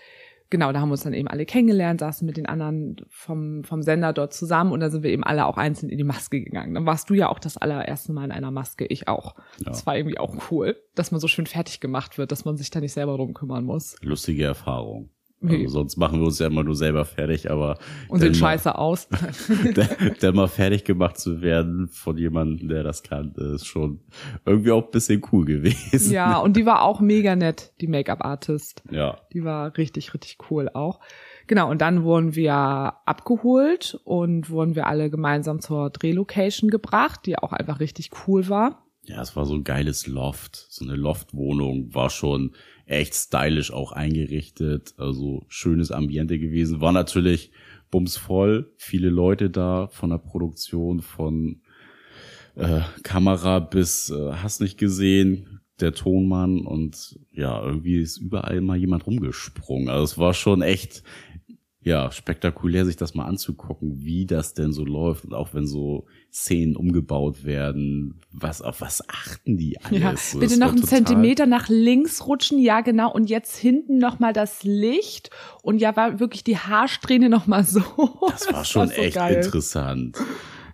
[0.50, 3.83] genau, da haben wir uns dann eben alle kennengelernt, saßen mit den anderen vom, vom
[3.83, 6.74] Sender dort zusammen und da sind wir eben alle auch einzeln in die Maske gegangen.
[6.74, 9.35] Dann warst du ja auch das allererste Mal in einer Maske, ich auch.
[9.59, 9.66] Ja.
[9.66, 12.70] Das war irgendwie auch cool, dass man so schön fertig gemacht wird, dass man sich
[12.70, 13.96] da nicht selber drum kümmern muss.
[14.02, 15.11] Lustige Erfahrung.
[15.46, 15.62] Nee.
[15.64, 17.78] Also sonst machen wir uns ja immer nur selber fertig, aber
[18.09, 19.09] Und mal- scheiße aus.
[20.20, 24.00] dann mal fertig gemacht zu werden von jemandem, der das kann, ist schon
[24.46, 26.12] irgendwie auch ein bisschen cool gewesen.
[26.12, 28.83] ja, und die war auch mega nett, die Make-up-Artist.
[28.90, 31.00] Ja, Die war richtig, richtig cool auch.
[31.46, 32.54] Genau, und dann wurden wir
[33.04, 38.87] abgeholt und wurden wir alle gemeinsam zur Drehlocation gebracht, die auch einfach richtig cool war.
[39.02, 42.52] ja, es war so ein geiles Loft, so eine Loftwohnung, war schon
[42.87, 47.51] echt stylisch auch eingerichtet, also schönes Ambiente gewesen, war natürlich
[47.90, 51.62] bumsvoll, viele Leute da von der Produktion, von
[52.57, 58.77] äh, Kamera bis äh, hast nicht gesehen, der Tonmann und ja, irgendwie ist überall mal
[58.77, 59.88] jemand rumgesprungen.
[59.88, 61.03] Also es war schon echt
[61.85, 66.07] ja, spektakulär, sich das mal anzugucken, wie das denn so läuft und auch wenn so
[66.33, 70.01] Szenen umgebaut werden, was auf was achten die alles?
[70.01, 73.12] Ja, So, bitte das noch war einen Zentimeter nach links rutschen, ja genau.
[73.12, 75.29] Und jetzt hinten noch mal das Licht
[75.62, 77.83] und ja war wirklich die Haarsträhne noch mal so.
[78.31, 79.44] Das war schon so echt geil.
[79.44, 80.16] interessant.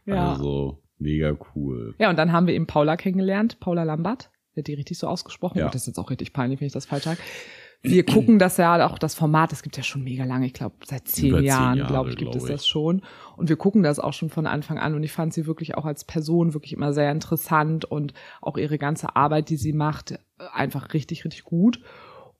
[0.07, 0.35] Ja.
[0.35, 1.94] Also mega cool.
[1.99, 4.31] Ja, und dann haben wir eben Paula kennengelernt, Paula Lambert.
[4.55, 5.59] Wird die richtig so ausgesprochen?
[5.59, 5.66] Ja.
[5.66, 7.18] Oh, das ist jetzt auch richtig peinlich, wenn ich das falsch sage.
[7.83, 10.77] Wir gucken das ja auch, das Format, das gibt ja schon mega lange, ich glaube
[10.85, 12.57] seit zehn Über Jahren, Jahre, glaube ich, gibt es glaub ich.
[12.57, 13.01] das schon.
[13.37, 15.87] Und wir gucken das auch schon von Anfang an und ich fand sie wirklich auch
[15.87, 18.12] als Person wirklich immer sehr interessant und
[18.43, 20.19] auch ihre ganze Arbeit, die sie macht,
[20.53, 21.81] einfach richtig, richtig gut.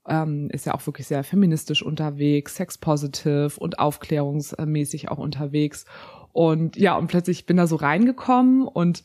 [0.07, 5.85] Ähm, ist ja auch wirklich sehr feministisch unterwegs, sex-positive und aufklärungsmäßig auch unterwegs.
[6.33, 9.03] Und ja, und plötzlich bin da so reingekommen und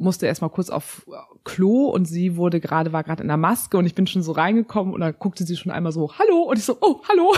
[0.00, 1.06] musste erstmal kurz auf
[1.44, 4.32] Klo und sie wurde gerade, war gerade in der Maske und ich bin schon so
[4.32, 7.34] reingekommen und dann guckte sie schon einmal so, hallo, und ich so, oh, hallo.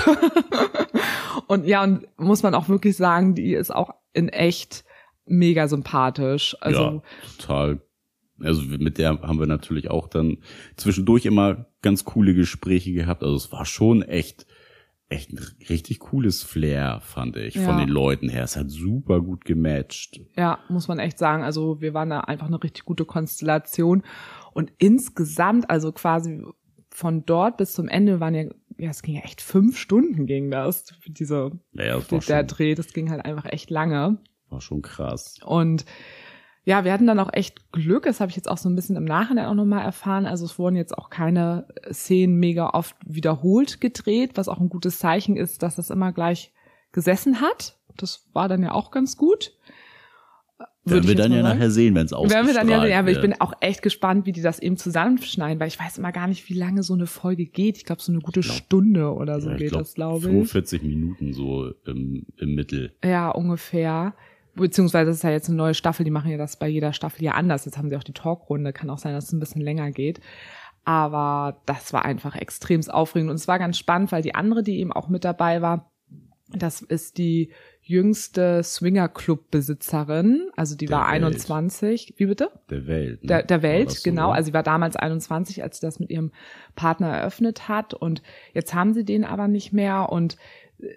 [1.49, 4.85] und ja, und muss man auch wirklich sagen, die ist auch in echt
[5.27, 6.57] mega sympathisch.
[6.61, 7.03] Also, ja,
[7.39, 7.81] total.
[8.41, 10.39] Also mit der haben wir natürlich auch dann
[10.77, 13.23] zwischendurch immer ganz coole Gespräche gehabt.
[13.23, 14.47] Also es war schon echt,
[15.13, 17.85] echt ein richtig cooles Flair, fand ich, von Ja.
[17.85, 18.45] den Leuten her.
[18.45, 20.21] Es hat super gut gematcht.
[20.37, 21.43] Ja, muss man echt sagen.
[21.45, 24.03] Also wir waren da einfach eine richtig gute Konstellation.
[24.53, 26.43] Und insgesamt, also quasi
[26.91, 28.43] von dort bis zum Ende waren ja,
[28.79, 32.47] ja, es ging ja echt fünf Stunden ging das, für diese, Naja, das der, schon,
[32.49, 34.19] Dreh, das ging halt einfach echt lange.
[34.49, 35.37] war schon krass.
[35.45, 35.85] Und
[36.65, 38.97] ja, wir hatten dann auch echt Glück, das habe ich jetzt auch so ein bisschen
[38.97, 40.27] im Nachhinein auch nochmal erfahren.
[40.27, 44.99] Also es wurden jetzt auch keine Szenen mega oft wiederholt gedreht, was auch ein gutes
[44.99, 46.53] Zeichen ist, dass das immer gleich
[46.93, 47.79] gesessen hat.
[47.97, 49.53] Das war dann ja auch ganz gut.
[50.85, 51.59] Werden wir dann ja sagen.
[51.59, 53.83] nachher sehen, wenn es ausgestrahlt Werden wir dann ja sehen, aber ich bin auch echt
[53.83, 56.95] gespannt, wie die das eben zusammenschneiden, weil ich weiß immer gar nicht, wie lange so
[56.95, 57.77] eine Folge geht.
[57.77, 60.25] Ich glaube, so eine gute Stunde oder so ja, geht glaub, das, glaube ich.
[60.25, 62.95] 45 Minuten so im, im Mittel.
[63.05, 64.15] Ja, ungefähr.
[64.55, 67.25] Beziehungsweise es ist ja jetzt eine neue Staffel, die machen ja das bei jeder Staffel
[67.25, 67.65] ja anders.
[67.65, 70.21] Jetzt haben sie auch die Talkrunde, kann auch sein, dass es ein bisschen länger geht.
[70.85, 74.79] Aber das war einfach extremst aufregend und es war ganz spannend, weil die andere, die
[74.79, 75.93] eben auch mit dabei war,
[76.55, 80.51] das ist die jüngste Swinger-Club-Besitzerin.
[80.55, 81.25] Also die Der war Welt.
[81.25, 82.15] 21.
[82.17, 82.51] Wie bitte?
[82.71, 83.23] Der Welt.
[83.23, 83.29] Ne?
[83.29, 84.31] Der, der Welt, so, genau.
[84.31, 86.31] Also sie war damals 21, als sie das mit ihrem
[86.77, 87.95] Partner eröffnet hat.
[87.95, 90.11] Und jetzt haben sie den aber nicht mehr.
[90.11, 90.37] Und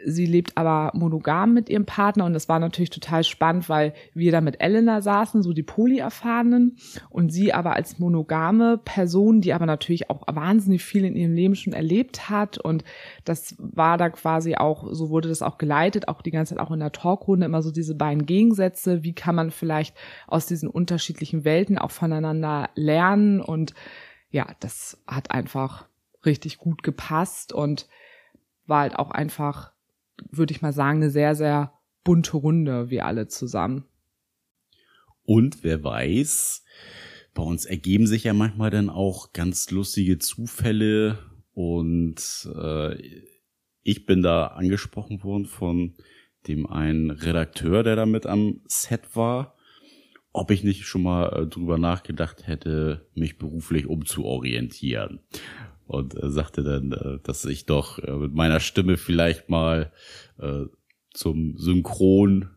[0.05, 2.25] sie lebt aber monogam mit ihrem Partner.
[2.25, 6.77] Und das war natürlich total spannend, weil wir da mit Elena saßen, so die Poly-Erfahrenen.
[7.09, 11.55] Und sie aber als monogame Person, die aber natürlich auch wahnsinnig viel in ihrem Leben
[11.55, 12.57] schon erlebt hat.
[12.57, 12.83] Und
[13.23, 16.71] das war da quasi auch, so wurde das auch geleitet, auch die ganze Zeit auch
[16.71, 19.03] in der Talkrunde immer so diese beiden Gegensätze.
[19.03, 19.95] Wie kann man vielleicht
[20.27, 23.41] aus diesen unterschiedlichen Welten auch voneinander lernen?
[23.41, 23.73] Und
[24.29, 25.85] ja, das hat einfach
[26.25, 27.87] richtig gut gepasst und
[28.67, 29.74] war halt auch einfach,
[30.31, 31.73] würde ich mal sagen, eine sehr, sehr
[32.03, 33.85] bunte Runde, wir alle zusammen.
[35.23, 36.63] Und wer weiß,
[37.33, 41.19] bei uns ergeben sich ja manchmal dann auch ganz lustige Zufälle
[41.53, 42.95] und äh,
[43.83, 45.95] ich bin da angesprochen worden von
[46.47, 49.55] dem einen Redakteur, der da mit am Set war,
[50.31, 55.21] ob ich nicht schon mal äh, drüber nachgedacht hätte, mich beruflich umzuorientieren.
[55.87, 59.91] Und äh, sagte dann, äh, dass ich doch äh, mit meiner Stimme vielleicht mal
[60.39, 60.65] äh,
[61.13, 62.49] zum Synchron,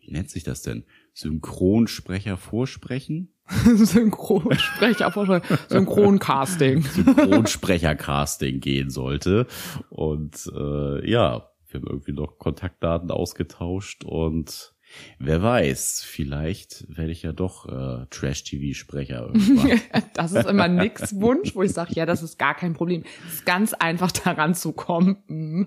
[0.00, 0.84] wie nennt sich das denn?
[1.14, 3.32] Synchronsprecher vorsprechen?
[3.74, 6.82] Synchronsprecher, Vorschlag, Synchroncasting.
[6.82, 9.46] Synchronsprecher-Casting gehen sollte.
[9.90, 14.71] Und äh, ja, wir haben irgendwie noch Kontaktdaten ausgetauscht und
[15.18, 19.80] wer weiß, vielleicht werde ich ja doch äh, Trash-TV-Sprecher irgendwann.
[20.14, 23.02] Das ist immer nix Wunsch, wo ich sage, ja, das ist gar kein Problem.
[23.26, 25.16] Es ist ganz einfach daran zu kommen.
[25.26, 25.62] Mm.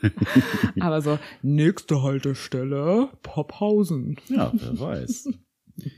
[0.80, 4.16] Aber so, nächste Haltestelle, Pophausen.
[4.28, 5.28] ja, wer weiß.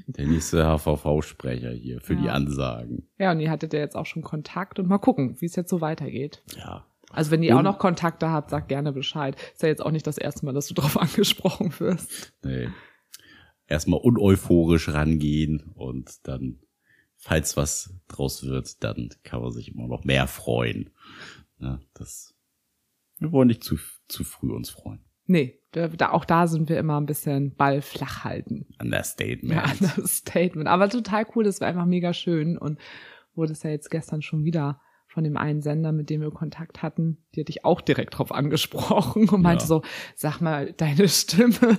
[0.06, 2.32] Der nächste HVV-Sprecher hier für die Ja.
[2.32, 3.08] Ansagen.
[3.18, 5.68] Ja, und ihr hattet ja jetzt auch schon Kontakt und mal gucken, wie es jetzt
[5.68, 6.42] so weitergeht.
[6.56, 6.86] Ja.
[7.10, 9.36] Also wenn ihr auch noch Kontakte habt, sagt gerne Bescheid.
[9.52, 12.32] Ist ja jetzt auch nicht das erste Mal, dass du drauf angesprochen wirst.
[12.42, 12.68] Nee.
[13.66, 16.60] Erstmal uneuphorisch rangehen und dann,
[17.16, 20.90] falls was draus wird, dann kann man sich immer noch mehr freuen.
[21.58, 22.34] Ja, das,
[23.18, 23.76] wir wollen nicht zu,
[24.08, 25.00] zu früh uns freuen.
[25.26, 28.66] Nee, da, auch da sind wir immer ein bisschen Ball flach halten.
[28.80, 29.52] Understatement.
[29.52, 30.68] Ja, das Statement.
[30.68, 32.78] Aber total cool, das war einfach mega schön und
[33.34, 34.80] wurde es ja jetzt gestern schon wieder
[35.16, 38.32] von dem einen Sender, mit dem wir Kontakt hatten, die hatte ich auch direkt drauf
[38.32, 39.66] angesprochen und meinte Ja.
[39.66, 39.82] so,
[40.14, 41.78] sag mal, deine Stimme.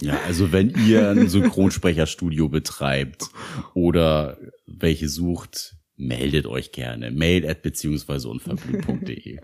[0.00, 3.24] Ja, also wenn ihr ein Synchronsprecherstudio betreibt
[3.74, 7.10] oder welche sucht, meldet euch gerne.
[7.10, 9.40] Mail at beziehungsweise unverblümt.de.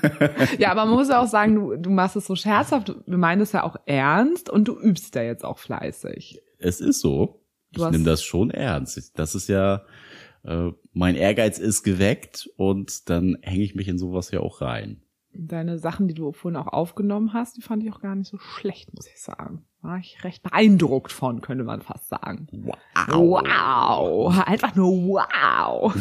[0.58, 3.44] ja, aber man muss ja auch sagen, du, du machst es so scherzhaft, du meinst
[3.44, 6.40] es ja auch ernst und du übst ja jetzt auch fleißig.
[6.58, 7.38] Es ist so.
[7.70, 9.16] Du Ich nehme das schon ernst.
[9.16, 9.82] Das ist ja,
[10.44, 15.02] äh, mein Ehrgeiz ist geweckt und dann hänge ich mich in sowas ja auch rein.
[15.34, 18.38] Deine Sachen, die du vorhin auch aufgenommen hast, die fand ich auch gar nicht so
[18.38, 19.64] schlecht, muss ich sagen.
[19.80, 22.46] War ich recht beeindruckt von, könnte man fast sagen.
[22.52, 22.76] Wow.
[23.08, 24.46] Wow.
[24.46, 25.94] Einfach nur wow.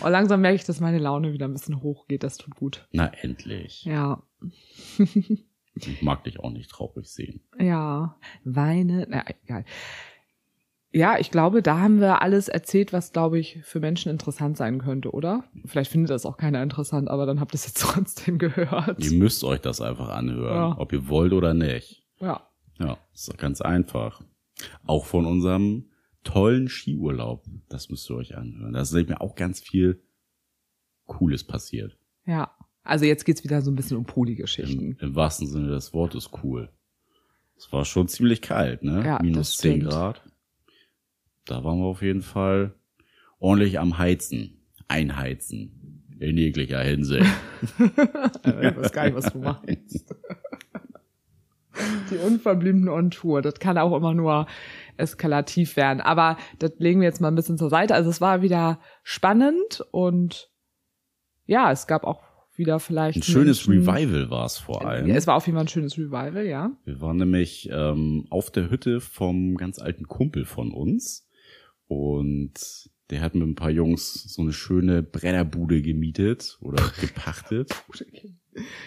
[0.00, 2.22] Und langsam merke ich, dass meine Laune wieder ein bisschen hochgeht.
[2.22, 2.86] Das tut gut.
[2.92, 3.84] Na, endlich.
[3.84, 4.22] Ja.
[5.74, 7.40] Ich mag dich auch nicht traurig sehen.
[7.58, 8.16] Ja.
[8.44, 9.06] Weine.
[9.10, 9.64] Na, egal.
[10.94, 14.78] Ja, ich glaube, da haben wir alles erzählt, was, glaube ich, für Menschen interessant sein
[14.78, 15.44] könnte, oder?
[15.64, 19.02] Vielleicht findet das auch keiner interessant, aber dann habt ihr es jetzt trotzdem gehört.
[19.02, 20.74] Ihr müsst euch das einfach anhören, Ja.
[20.78, 22.04] ob ihr wollt oder nicht.
[22.20, 22.46] Ja.
[22.78, 24.20] Ja, ist doch ganz einfach.
[24.86, 25.86] Auch von unserem
[26.24, 27.44] tollen Skiurlaub.
[27.68, 28.74] Das müsst ihr euch anhören.
[28.74, 30.02] Da ist nämlich auch ganz viel
[31.06, 31.96] Cooles passiert.
[32.26, 32.50] Ja.
[32.84, 34.96] Also jetzt geht's wieder so ein bisschen um Im, Poli-Geschichten.
[35.00, 36.68] Im wahrsten Sinne des Wortes cool.
[37.56, 39.04] Es war schon ziemlich kalt, ne?
[39.06, 39.90] Ja, Minus das 10 stimmt.
[39.92, 40.22] Grad.
[41.46, 42.74] Da waren wir auf jeden Fall
[43.38, 44.58] ordentlich am Heizen.
[44.88, 46.04] Einheizen.
[46.20, 47.26] In jeglicher Hinsicht.
[48.44, 50.14] Ich weiß gar nicht, was du meinst.
[52.10, 54.46] Die Unverbliebene on Tour, das kann auch immer nur
[54.98, 56.00] eskalativ werden.
[56.00, 57.94] Aber das legen wir jetzt mal ein bisschen zur Seite.
[57.94, 60.50] Also es war wieder spannend und
[61.46, 62.22] ja, es gab auch
[62.54, 63.16] wieder vielleicht.
[63.18, 65.06] Ein schönes Menschen- Revival war es vor allem.
[65.08, 66.70] Ja, es war auf jeden Fall ein schönes Revival, ja.
[66.84, 71.26] Wir waren nämlich ähm, auf der Hütte vom ganz alten Kumpel von uns
[71.92, 72.52] und
[73.10, 77.70] der hat mit ein paar Jungs so eine schöne Brennerbude gemietet oder gepachtet.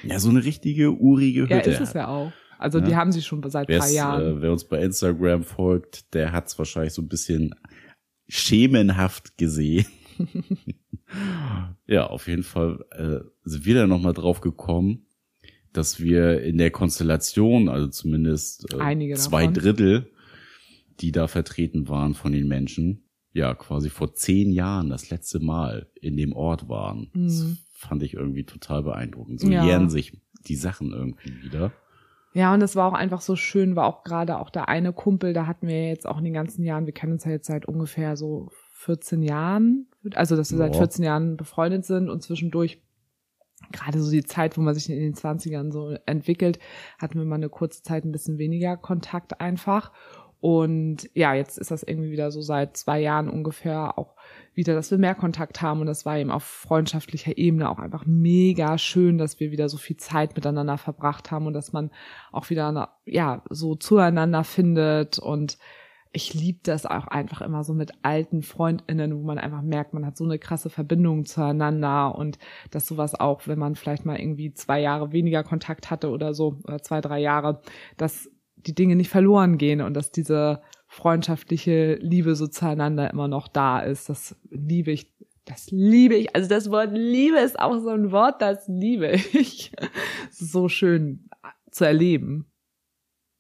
[0.03, 1.69] Ja, so eine richtige urige Ja, Hütte.
[1.71, 2.31] ist es ja auch.
[2.57, 2.85] Also Ja.
[2.85, 4.37] die haben sie schon seit Wer's, drei Jahren.
[4.37, 7.53] Äh, wer uns bei Instagram folgt, der hat es wahrscheinlich so ein bisschen
[8.27, 9.85] schemenhaft gesehen.
[11.87, 15.05] ja, auf jeden Fall äh, sind wir da nochmal drauf gekommen,
[15.73, 19.53] dass wir in der Konstellation, also zumindest äh, zwei davon.
[19.53, 20.11] Drittel,
[21.01, 23.03] die da vertreten waren von den Menschen,
[23.33, 27.11] ja, quasi vor zehn Jahren das letzte Mal in dem Ort waren.
[27.13, 27.57] Das Mhm.
[27.73, 29.39] fand ich irgendwie total beeindruckend.
[29.41, 29.65] So Ja.
[29.65, 31.71] jähren sich die Sachen irgendwie wieder.
[32.33, 35.31] Ja, und es war auch einfach so schön, war auch gerade auch der eine Kumpel,
[35.33, 37.65] da hatten wir jetzt auch in den ganzen Jahren, wir kennen uns ja jetzt seit
[37.65, 40.79] ungefähr so 14 Jahren, also dass wir seit Ja.
[40.79, 42.81] 14 Jahren befreundet sind und zwischendurch
[43.71, 46.59] gerade so die Zeit, wo man sich in den 20ern so entwickelt,
[46.99, 49.91] hatten wir mal eine kurze Zeit ein bisschen weniger Kontakt einfach.
[50.41, 54.15] Und ja, jetzt ist das irgendwie wieder so seit zwei Jahren ungefähr auch
[54.53, 55.81] wieder, dass wir mehr Kontakt haben.
[55.81, 59.77] Und das war eben auf freundschaftlicher Ebene auch einfach mega schön, dass wir wieder so
[59.77, 61.91] viel Zeit miteinander verbracht haben und dass man
[62.31, 65.19] auch wieder, ja, so zueinander findet.
[65.19, 65.57] Und
[66.15, 70.05] ich liebe das auch einfach immer so mit alten FreundInnen, wo man einfach merkt, man
[70.05, 72.39] hat so eine krasse Verbindung zueinander und
[72.71, 76.57] dass sowas auch, wenn man vielleicht mal irgendwie zwei Jahre weniger Kontakt hatte oder so,
[76.63, 77.61] oder zwei, drei Jahre,
[77.97, 78.29] dass
[78.67, 83.79] die Dinge nicht verloren gehen und dass diese freundschaftliche Liebe so zueinander immer noch da
[83.79, 84.09] ist.
[84.09, 85.11] Das liebe ich.
[85.45, 86.35] Das liebe ich.
[86.35, 89.71] Also das Wort Liebe ist auch so ein Wort, das liebe ich.
[90.31, 91.29] So schön
[91.71, 92.45] zu erleben.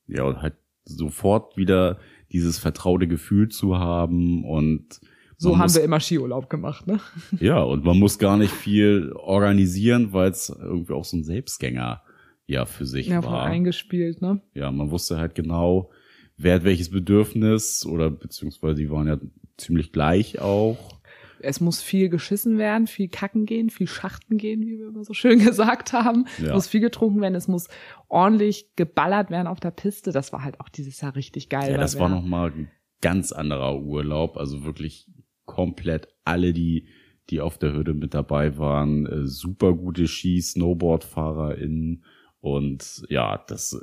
[0.07, 1.97] Ja, und halt sofort wieder
[2.31, 4.99] dieses vertraute Gefühl zu haben und
[5.37, 6.99] So haben muss, wir immer Skiurlaub gemacht, ne?
[7.39, 12.01] ja, und man muss gar nicht viel organisieren, weil es irgendwie auch so ein Selbstgänger
[12.47, 13.43] ja für sich Ja, war.
[13.43, 14.41] eingespielt, ne?
[14.53, 15.89] Ja, man wusste halt genau,
[16.37, 19.17] wer hat welches Bedürfnis oder beziehungsweise die waren ja
[19.57, 20.99] ziemlich gleich auch.
[21.39, 25.13] Es muss viel geschissen werden, viel kacken gehen, viel schachten gehen, wie wir immer so
[25.13, 26.25] schön gesagt haben.
[26.37, 26.53] Es Ja.
[26.53, 27.67] muss viel getrunken werden, es muss
[28.07, 30.11] ordentlich geballert werden auf der Piste.
[30.11, 31.71] Das war halt auch dieses Jahr richtig geil.
[31.71, 34.37] Ja, das war nochmal ein ganz anderer Urlaub.
[34.37, 35.07] Also wirklich
[35.45, 36.87] komplett alle, die,
[37.29, 42.03] die auf der Hürde mit dabei waren, äh, super gute Ski, SnowboardfahrerInnen.
[42.45, 43.73] Und ja, das,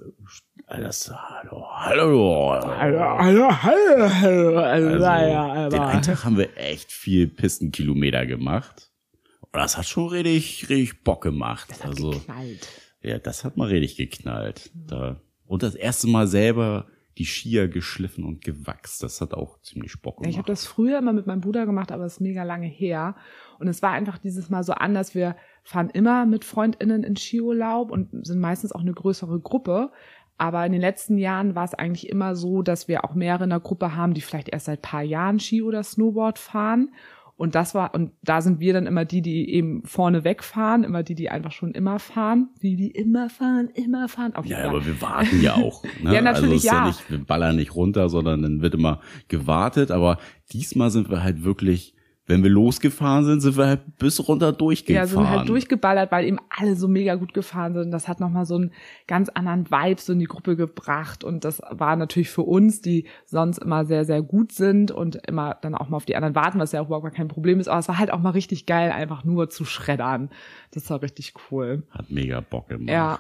[0.68, 2.52] äh, das, hallo, hallo.
[2.52, 5.88] Hallo, hallo, hallo, hallo, Also, hallo, den hallo.
[5.88, 8.92] einen Tag haben wir echt viel Pistenkilometer gemacht.
[9.40, 11.70] Und das hat schon richtig, richtig Bock gemacht.
[11.70, 12.68] Das hat also, geknallt.
[13.02, 14.70] ja, das hat mal richtig geknallt.
[14.74, 16.86] Da, und das erste Mal selber
[17.18, 19.02] die Skier geschliffen und gewachst.
[19.02, 20.30] Das hat auch ziemlich Bock gemacht.
[20.30, 23.16] ich habe das früher immer mit meinem Bruder gemacht, aber es ist mega lange her.
[23.58, 25.14] Und es war einfach dieses Mal so anders.
[25.14, 29.92] Wir fahren immer mit FreundInnen in Skiurlaub und sind meistens auch eine größere Gruppe.
[30.38, 33.50] Aber in den letzten Jahren war es eigentlich immer so, dass wir auch mehrere in
[33.50, 36.94] der Gruppe haben, die vielleicht erst seit paar Jahren Ski oder Snowboard fahren.
[37.36, 41.02] Und das war, und da sind wir dann immer die, die eben vorne wegfahren, immer
[41.02, 44.32] die, die einfach schon immer fahren, die, die immer fahren, immer fahren.
[44.36, 45.82] Okay, Ja, aber wir warten ja auch.
[46.02, 46.14] Ne?
[46.14, 46.74] Ja, natürlich, also es ist ja.
[46.74, 46.86] ja.
[46.86, 49.90] nicht, wir ballern nicht runter, sondern dann wird immer gewartet.
[49.90, 50.18] Aber
[50.52, 51.94] diesmal sind wir halt wirklich,
[52.26, 55.08] wenn wir losgefahren sind, sind wir halt bis runter durchgefahren.
[55.08, 57.90] Ja, sind halt durchgeballert, weil eben alle so mega gut gefahren sind.
[57.90, 58.72] Das hat nochmal so einen
[59.08, 61.24] ganz anderen Vibe so in die Gruppe gebracht.
[61.24, 65.56] Und das war natürlich für uns, die sonst immer sehr, sehr gut sind und immer
[65.62, 67.68] dann auch mal auf die anderen warten, was ja auch überhaupt kein Problem ist.
[67.68, 70.30] Aber es war halt auch mal richtig geil, einfach nur zu schreddern.
[70.70, 71.82] Das war richtig cool.
[71.90, 72.88] Hat mega Bock gemacht.
[72.88, 73.18] Ja.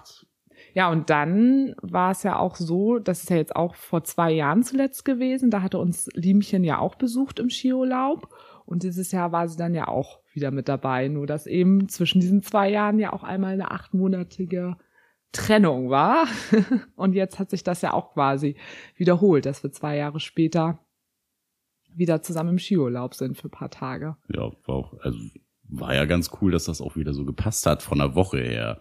[0.74, 4.32] Ja, und dann war es ja auch so, das ist ja jetzt auch vor zwei
[4.32, 8.28] Jahren zuletzt gewesen, da hatte uns Liemchen ja auch besucht im Skiurlaub.
[8.64, 11.08] Und dieses Jahr war sie dann ja auch wieder mit dabei.
[11.08, 14.76] Nur dass eben zwischen diesen zwei Jahren ja auch einmal eine achtmonatige
[15.32, 16.26] Trennung war.
[16.96, 18.56] Und jetzt hat sich das ja auch quasi
[18.96, 20.78] wiederholt, dass wir zwei Jahre später
[21.94, 24.16] wieder zusammen im Skiurlaub sind für ein paar Tage.
[24.28, 25.18] Ja, war auch, also
[25.64, 28.80] war ja ganz cool, dass das auch wieder so gepasst hat von der Woche her.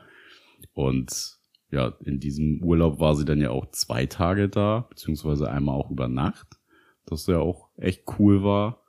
[0.73, 1.37] Und
[1.71, 5.89] ja, in diesem Urlaub war sie dann ja auch zwei Tage da, beziehungsweise einmal auch
[5.89, 6.59] über Nacht,
[7.05, 8.80] das ja auch echt cool war.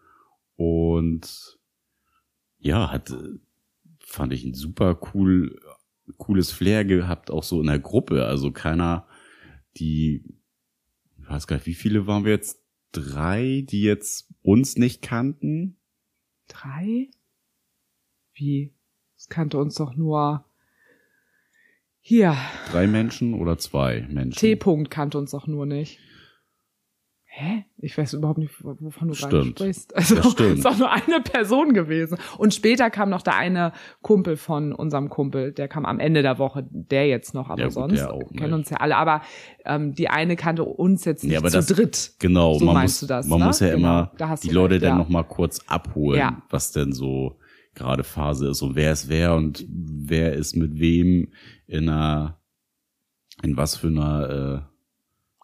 [0.63, 1.59] Und
[2.59, 3.41] ja, hat, äh,
[3.99, 5.59] fand ich ein super cool,
[6.19, 8.27] cooles Flair gehabt, auch so in der Gruppe.
[8.27, 9.09] Also keiner,
[9.77, 10.25] die,
[11.19, 12.63] ich weiß gar nicht, wie viele waren wir jetzt?
[12.93, 15.79] Drei, die jetzt uns nicht kannten.
[16.47, 17.11] Drei?
[18.35, 18.73] Wie?
[19.17, 20.45] Es kannte uns doch nur
[21.99, 22.37] hier.
[22.71, 24.39] Drei Menschen oder zwei Menschen?
[24.39, 25.99] T-Punkt kannte uns doch nur nicht.
[27.35, 27.65] Hä?
[27.79, 29.97] Ich weiß überhaupt nicht, wovon du gerade sprichst.
[29.97, 30.51] Also, stimmt.
[30.51, 32.19] es ist doch nur eine Person gewesen.
[32.37, 33.73] Und später kam noch der eine
[34.03, 37.71] Kumpel von unserem Kumpel, der kam am Ende der Woche, der jetzt noch, aber Ja,
[37.71, 38.97] sonst auch kennen uns ja alle.
[38.99, 39.23] Aber
[39.65, 42.13] ähm, die eine kannte uns jetzt nicht Ja, aber zu das- dritt.
[42.19, 43.45] Genau, So man, meinst muss, du das, man ne?
[43.47, 44.99] muss ja Genau, immer die Leute recht, dann ja.
[44.99, 46.43] noch mal kurz abholen, Ja.
[46.51, 47.39] was denn so
[47.75, 51.33] gerade Phase ist und wer ist wer und wer ist mit wem
[51.67, 52.39] in einer
[53.43, 54.72] In was für einer äh,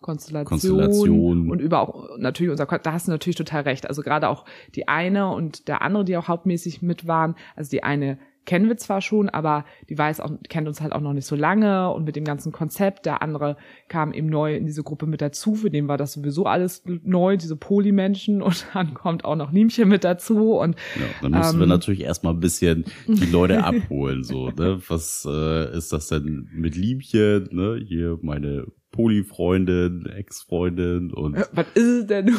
[0.00, 1.50] Konstellation, Konstellation.
[1.50, 3.88] und über auch natürlich unser da hast du natürlich total recht.
[3.88, 4.44] Also gerade auch
[4.74, 8.18] die eine und der andere, die auch hauptmäßig mit waren, also die eine
[8.48, 11.36] kennen wir zwar schon, aber die weiß auch, kennt uns halt auch noch nicht so
[11.36, 13.04] lange und mit dem ganzen Konzept.
[13.04, 16.46] Der andere kam eben neu in diese Gruppe mit dazu, für den war das sowieso
[16.46, 21.32] alles neu, diese Polymenschen und dann kommt auch noch Niemchen mit dazu und Ja, dann
[21.32, 21.68] mussten wir Ähm.
[21.68, 24.80] natürlich erstmal ein bisschen die Leute abholen, so, ne?
[24.88, 27.78] Was äh, ist das denn mit Liebchen, ne?
[27.86, 28.64] Hier meine
[28.98, 32.36] Polyfreundin, Ex-Freundin und äh, was ist es denn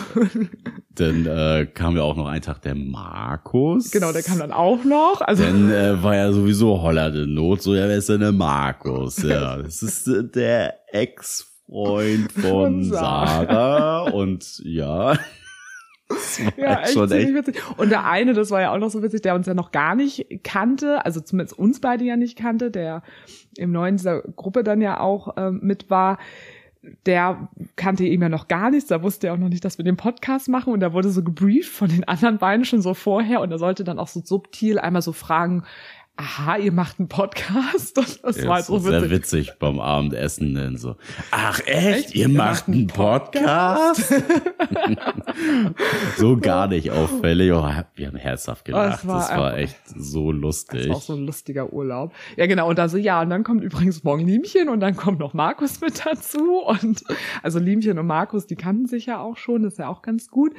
[0.94, 3.92] dann äh, kam ja auch noch ein Tag der Markus.
[3.92, 5.22] genau, der kam dann auch noch.
[5.22, 8.34] Also Dann äh, war ja sowieso Holland in Not, so ja, wer ist denn der
[8.34, 9.24] Markus?
[9.24, 12.84] Ja, das ist äh, der Ex-Freund von.
[12.84, 15.18] Sarah und ja.
[16.10, 17.62] Das war Ja, echt schon echt witzig.
[17.78, 19.96] Und der eine, das war ja auch noch so witzig, der uns ja noch gar
[19.96, 23.04] nicht kannte, also zumindest uns beide ja nicht kannte, der
[23.58, 26.18] im neuen dieser Gruppe dann ja auch ähm, mit war,
[27.06, 29.86] der kannte ihn ja noch gar nichts, da wusste er auch noch nicht, dass wir
[29.86, 33.42] den Podcast machen und da wurde so gebrieft von den anderen beiden schon so vorher
[33.42, 35.64] und er sollte dann auch so subtil einmal so fragen,
[36.20, 37.98] aha, ihr macht einen Podcast?
[37.98, 39.48] Und das war Ja, so sehr witzig.
[39.48, 40.98] witzig beim Abendessen denn so.
[41.32, 42.08] Ach echt?
[42.08, 42.16] Echt?
[42.16, 44.14] Ihr macht einen Podcast?
[46.18, 47.52] so gar nicht auffällig.
[47.54, 47.66] Oh,
[47.96, 49.00] wir haben herzhaft gelacht.
[49.00, 50.90] Das war Das war echt so Das lustig.
[50.90, 52.14] war auch so ein lustiger Urlaub.
[52.36, 52.68] Ja, genau.
[52.70, 55.80] Und dann so, ja, und dann kommt übrigens morgen Liemchen und dann kommt noch Markus
[55.82, 56.60] mit dazu.
[56.66, 57.02] Und
[57.44, 59.64] also Liemchen und Markus, die kannten sich ja auch schon.
[59.64, 60.54] Das ist ja auch ganz gut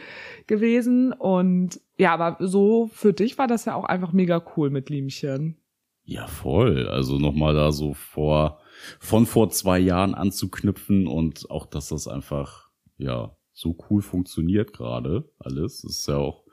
[0.47, 1.13] gewesen.
[1.13, 5.59] Und ja, aber so für dich war das ja auch einfach mega cool mit Liemchen.
[6.05, 6.89] Ja, voll.
[6.89, 8.59] Also nochmal da so vor,
[8.99, 15.31] von vor zwei Jahren anzuknüpfen und auch, dass das einfach, ja, so cool funktioniert gerade
[15.39, 15.83] alles.
[15.83, 16.47] Das ist ja auch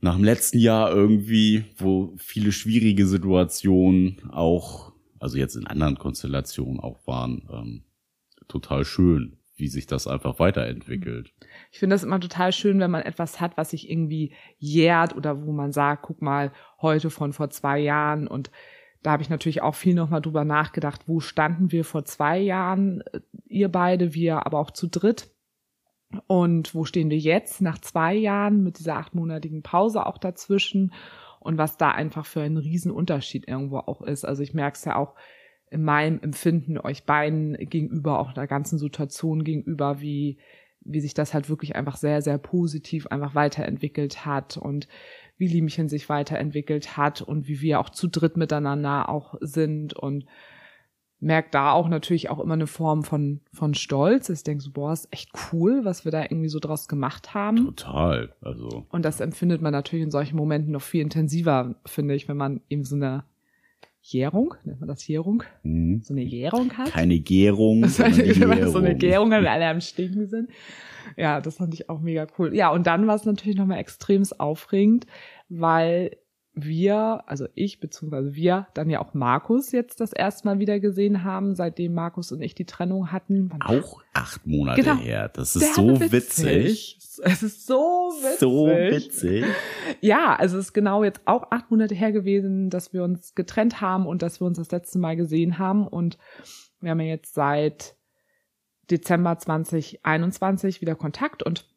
[0.00, 6.80] nach dem letzten Jahr irgendwie, wo viele schwierige Situationen auch, also jetzt in anderen Konstellationen
[6.80, 7.84] auch waren, ähm,
[8.48, 11.32] total schön, wie sich das einfach weiterentwickelt.
[11.72, 15.44] Ich finde das immer total schön, wenn man etwas hat, was sich irgendwie jährt oder
[15.44, 16.52] wo man sagt, guck mal,
[16.82, 18.50] heute von vor zwei Jahren und
[19.02, 23.00] da habe ich natürlich auch viel nochmal drüber nachgedacht, wo standen wir vor zwei Jahren,
[23.12, 25.30] äh, ihr beide, wir aber auch zu dritt.
[26.26, 30.92] Und wo stehen wir jetzt nach zwei Jahren mit dieser achtmonatigen Pause auch dazwischen
[31.40, 34.26] und was da einfach für ein Riesenunterschied irgendwo auch ist.
[34.26, 35.14] Also ich merke es ja auch
[35.70, 40.38] in meinem Empfinden euch beiden gegenüber, auch der ganzen Situation gegenüber, wie,
[40.84, 44.88] wie sich das halt wirklich einfach sehr, sehr positiv einfach weiterentwickelt hat und
[45.36, 50.26] wie Liemchen sich weiterentwickelt hat und wie wir auch zu dritt miteinander auch sind und
[51.22, 54.28] merkt da auch natürlich auch immer eine Form von, von Stolz.
[54.28, 57.58] Ich denke so, boah, ist echt cool, was wir da irgendwie so draus gemacht haben.
[57.58, 58.34] Total.
[58.40, 62.36] Also, Und das empfindet man natürlich in solchen Momenten noch viel intensiver, finde ich, wenn
[62.36, 63.24] man eben so eine
[64.02, 66.02] Jährung, nennt man das Jährung, hm.
[66.02, 66.90] so eine Jährung hat.
[66.90, 67.82] keine Gärung.
[67.98, 69.30] wenn man so eine Gärung.
[69.30, 70.50] Gärung und alle am Stinken sind.
[71.16, 72.54] Ja, das fand ich auch mega cool.
[72.54, 75.06] Ja, und dann war es natürlich nochmal extremst aufregend,
[75.48, 76.16] weil
[76.54, 81.24] wir, also ich beziehungsweise wir, dann ja auch Markus jetzt das erste Mal wieder gesehen
[81.24, 83.50] haben, seitdem Markus und ich die Trennung hatten.
[83.50, 84.96] Wann- Auch acht Monate Genau.
[84.96, 85.28] her.
[85.30, 86.98] Das ist so Derbe witzig.
[87.22, 88.38] Es ist so witzig.
[88.38, 89.44] So witzig.
[90.02, 93.80] Ja, also es ist genau jetzt auch acht Monate her gewesen, dass wir uns getrennt
[93.80, 95.86] haben und dass wir uns das letzte Mal gesehen haben.
[95.86, 96.18] Und
[96.80, 97.96] wir haben ja jetzt seit
[98.90, 101.71] Dezember 2021 wieder Kontakt und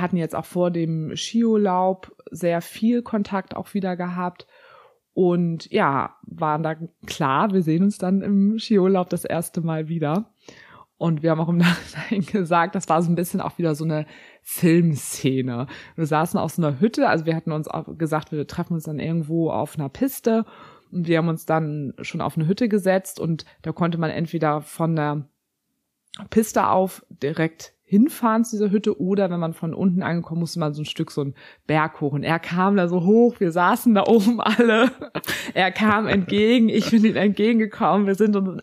[0.00, 4.46] hatten jetzt auch vor dem Skiurlaub sehr viel Kontakt auch wieder gehabt.
[5.14, 6.74] Und ja, waren da
[7.06, 10.30] klar, wir sehen uns dann im Skiurlaub das erste Mal wieder.
[10.98, 13.84] Und wir haben auch im Nachhinein gesagt, das war so ein bisschen auch wieder so
[13.84, 14.06] eine
[14.42, 15.66] Filmszene.
[15.94, 18.84] Wir saßen auf so einer Hütte, also wir hatten uns auch gesagt, wir treffen uns
[18.84, 20.44] dann irgendwo auf einer Piste
[20.90, 24.60] und wir haben uns dann schon auf eine Hütte gesetzt und da konnte man entweder
[24.60, 25.28] von der
[26.30, 30.74] Piste auf direkt hinfahren zu dieser Hütte oder wenn man von unten angekommen musste man
[30.74, 31.34] so ein Stück so einen
[31.68, 34.90] Berg hoch und er kam da so hoch, wir saßen da oben alle,
[35.54, 38.60] er kam entgegen, ich bin ihm entgegengekommen, wir sind uns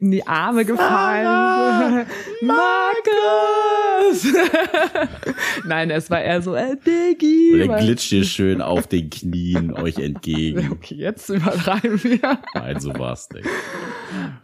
[0.00, 2.06] in die Arme gefallen.
[2.42, 4.26] Markus!
[5.64, 7.62] Nein, es war eher so, äh, Diggi.
[7.62, 10.68] Und er glitscht dir schön auf den Knien euch entgegen.
[10.78, 12.38] Okay, jetzt übertreiben wir.
[12.54, 13.46] Nein, so war's nicht.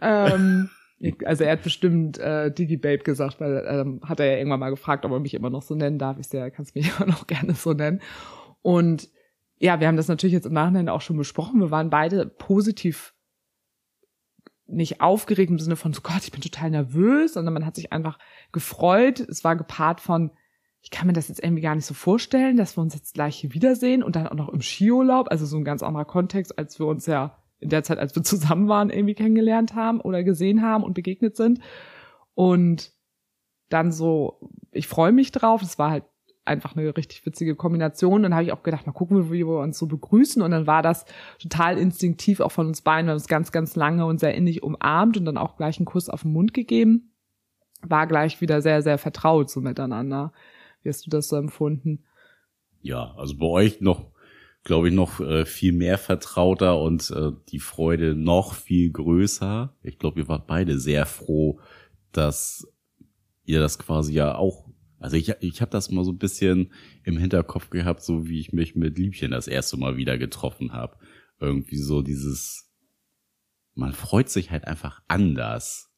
[0.01, 0.69] ähm,
[1.25, 4.69] also er hat bestimmt äh, Digi Babe gesagt, weil ähm, hat er ja irgendwann mal
[4.69, 6.17] gefragt, ob er mich immer noch so nennen darf.
[6.19, 8.01] Ich sehe, er kann es mich immer noch gerne so nennen.
[8.61, 9.09] Und
[9.57, 11.59] ja, wir haben das natürlich jetzt im Nachhinein auch schon besprochen.
[11.59, 13.13] Wir waren beide positiv
[14.67, 17.93] nicht aufgeregt im Sinne von so Gott, ich bin total nervös, sondern man hat sich
[17.93, 18.17] einfach
[18.51, 19.19] gefreut.
[19.19, 20.31] Es war gepaart von
[20.85, 23.37] ich kann mir das jetzt irgendwie gar nicht so vorstellen, dass wir uns jetzt gleich
[23.37, 26.77] hier wiedersehen und dann auch noch im Skiurlaub, also so ein ganz anderer Kontext, als
[26.77, 30.61] wir uns ja in der Zeit, als wir zusammen waren, irgendwie kennengelernt haben oder gesehen
[30.61, 31.59] haben und begegnet sind.
[32.33, 32.91] Und
[33.69, 34.39] dann so,
[34.71, 35.61] ich freue mich drauf.
[35.61, 36.03] Das war halt
[36.45, 38.23] einfach eine richtig witzige Kombination.
[38.23, 40.41] Dann habe ich auch gedacht, mal gucken, wie wir uns so begrüßen.
[40.41, 41.05] Und dann war das
[41.39, 43.07] total instinktiv auch von uns beiden.
[43.07, 45.85] Wir haben uns ganz, ganz lange und sehr innig umarmt und dann auch gleich einen
[45.85, 47.11] Kuss auf den Mund gegeben.
[47.81, 50.31] War gleich wieder sehr, sehr vertraut so miteinander.
[50.83, 52.05] Wie hast du das so empfunden?
[52.81, 54.11] Ja, also bei euch noch,
[54.65, 59.73] glaube ich, noch äh, viel mehr vertrauter und äh, die Freude noch viel größer.
[59.81, 61.61] Ich glaube, ihr wart beide sehr froh,
[62.11, 62.67] dass
[63.45, 64.65] ihr das quasi ja auch
[65.05, 66.71] also ich, ich habe das mal so ein bisschen
[67.03, 70.97] im Hinterkopf gehabt, so wie ich mich mit Liebchen das erste Mal wieder getroffen habe.
[71.39, 72.71] Irgendwie so dieses,
[73.75, 75.91] man freut sich halt einfach anders,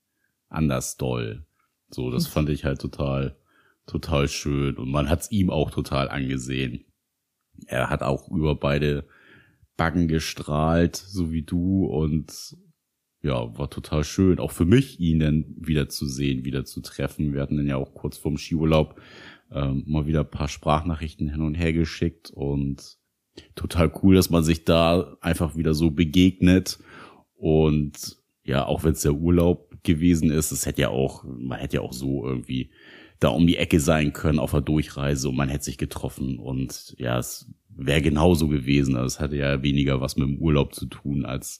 [0.49, 1.45] anders doll.
[1.89, 2.31] So, das hm.
[2.31, 3.37] fand ich halt total,
[3.85, 4.75] total schön.
[4.75, 6.83] Und man hat's ihm auch total angesehen.
[7.65, 9.07] Er hat auch über beide
[9.75, 11.85] Backen gestrahlt, so wie du.
[11.85, 12.57] Und
[13.21, 14.39] ja, war total schön.
[14.39, 17.33] Auch für mich, ihn dann wieder zu sehen, wieder zu treffen.
[17.33, 18.99] Wir hatten dann ja auch kurz vorm Skiurlaub
[19.51, 22.97] ähm, mal wieder ein paar Sprachnachrichten hin und her geschickt und
[23.55, 26.79] total cool, dass man sich da einfach wieder so begegnet.
[27.35, 31.77] Und ja, auch wenn es der Urlaub gewesen ist, es hätte ja auch, man hätte
[31.77, 32.71] ja auch so irgendwie
[33.19, 36.95] da um die Ecke sein können auf der Durchreise und man hätte sich getroffen und
[36.97, 38.95] ja, es wäre genauso gewesen.
[38.95, 41.59] Also es hatte ja weniger was mit dem Urlaub zu tun, als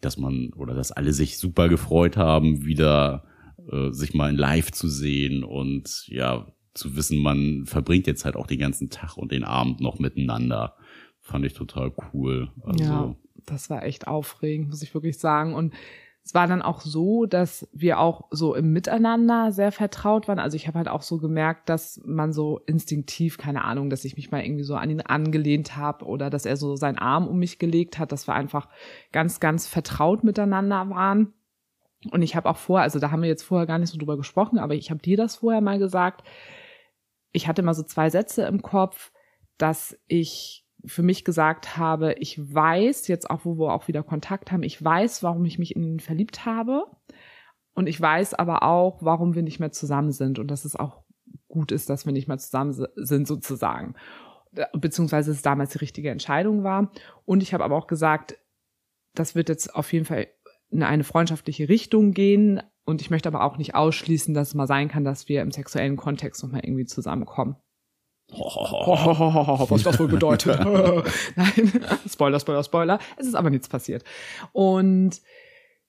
[0.00, 3.24] dass man oder dass alle sich super gefreut haben, wieder
[3.70, 8.36] äh, sich mal in Live zu sehen und ja, zu wissen, man verbringt jetzt halt
[8.36, 10.76] auch den ganzen Tag und den Abend noch miteinander.
[11.20, 12.50] Fand ich total cool.
[12.62, 13.14] Also, ja,
[13.46, 15.54] das war echt aufregend, muss ich wirklich sagen.
[15.54, 15.74] Und
[16.22, 20.38] es war dann auch so, dass wir auch so im Miteinander sehr vertraut waren.
[20.38, 24.16] Also ich habe halt auch so gemerkt, dass man so instinktiv, keine Ahnung, dass ich
[24.16, 27.38] mich mal irgendwie so an ihn angelehnt habe oder dass er so seinen Arm um
[27.38, 28.68] mich gelegt hat, dass wir einfach
[29.12, 31.32] ganz, ganz vertraut miteinander waren.
[32.10, 34.16] Und ich habe auch vorher, also da haben wir jetzt vorher gar nicht so drüber
[34.16, 36.22] gesprochen, aber ich habe dir das vorher mal gesagt.
[37.32, 39.12] Ich hatte mal so zwei Sätze im Kopf,
[39.58, 44.52] dass ich für mich gesagt habe, ich weiß jetzt auch, wo wir auch wieder Kontakt
[44.52, 46.84] haben, ich weiß, warum ich mich in ihn verliebt habe.
[47.72, 51.04] Und ich weiß aber auch, warum wir nicht mehr zusammen sind und dass es auch
[51.48, 53.94] gut ist, dass wir nicht mehr zusammen sind sozusagen.
[54.72, 56.90] Beziehungsweise es damals die richtige Entscheidung war.
[57.24, 58.38] Und ich habe aber auch gesagt,
[59.14, 60.28] das wird jetzt auf jeden Fall
[60.70, 62.60] in eine freundschaftliche Richtung gehen.
[62.84, 65.52] Und ich möchte aber auch nicht ausschließen, dass es mal sein kann, dass wir im
[65.52, 67.56] sexuellen Kontext nochmal irgendwie zusammenkommen.
[68.32, 70.58] Was das wohl bedeutet.
[71.36, 72.98] Nein, Spoiler, Spoiler, Spoiler.
[73.16, 74.04] Es ist aber nichts passiert.
[74.52, 75.20] Und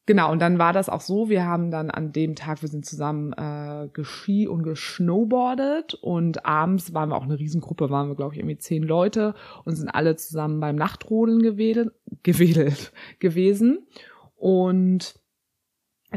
[0.06, 2.86] genau, und dann war das auch so, wir haben dann an dem Tag, wir sind
[2.86, 8.34] zusammen äh, geski und gesnowboardet und abends waren wir auch eine Riesengruppe, waren wir, glaube
[8.34, 9.36] ich, irgendwie zehn Leute
[9.66, 13.88] und sind alle zusammen beim Nachtrodeln gewedelt, gewedelt gewesen.
[14.36, 15.16] Und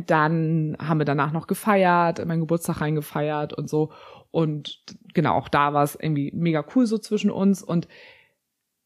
[0.06, 3.92] dann haben wir danach noch gefeiert, meinen Geburtstag reingefeiert und so.
[4.34, 4.82] Und
[5.14, 7.62] genau, auch da war es irgendwie mega cool so zwischen uns.
[7.62, 7.86] Und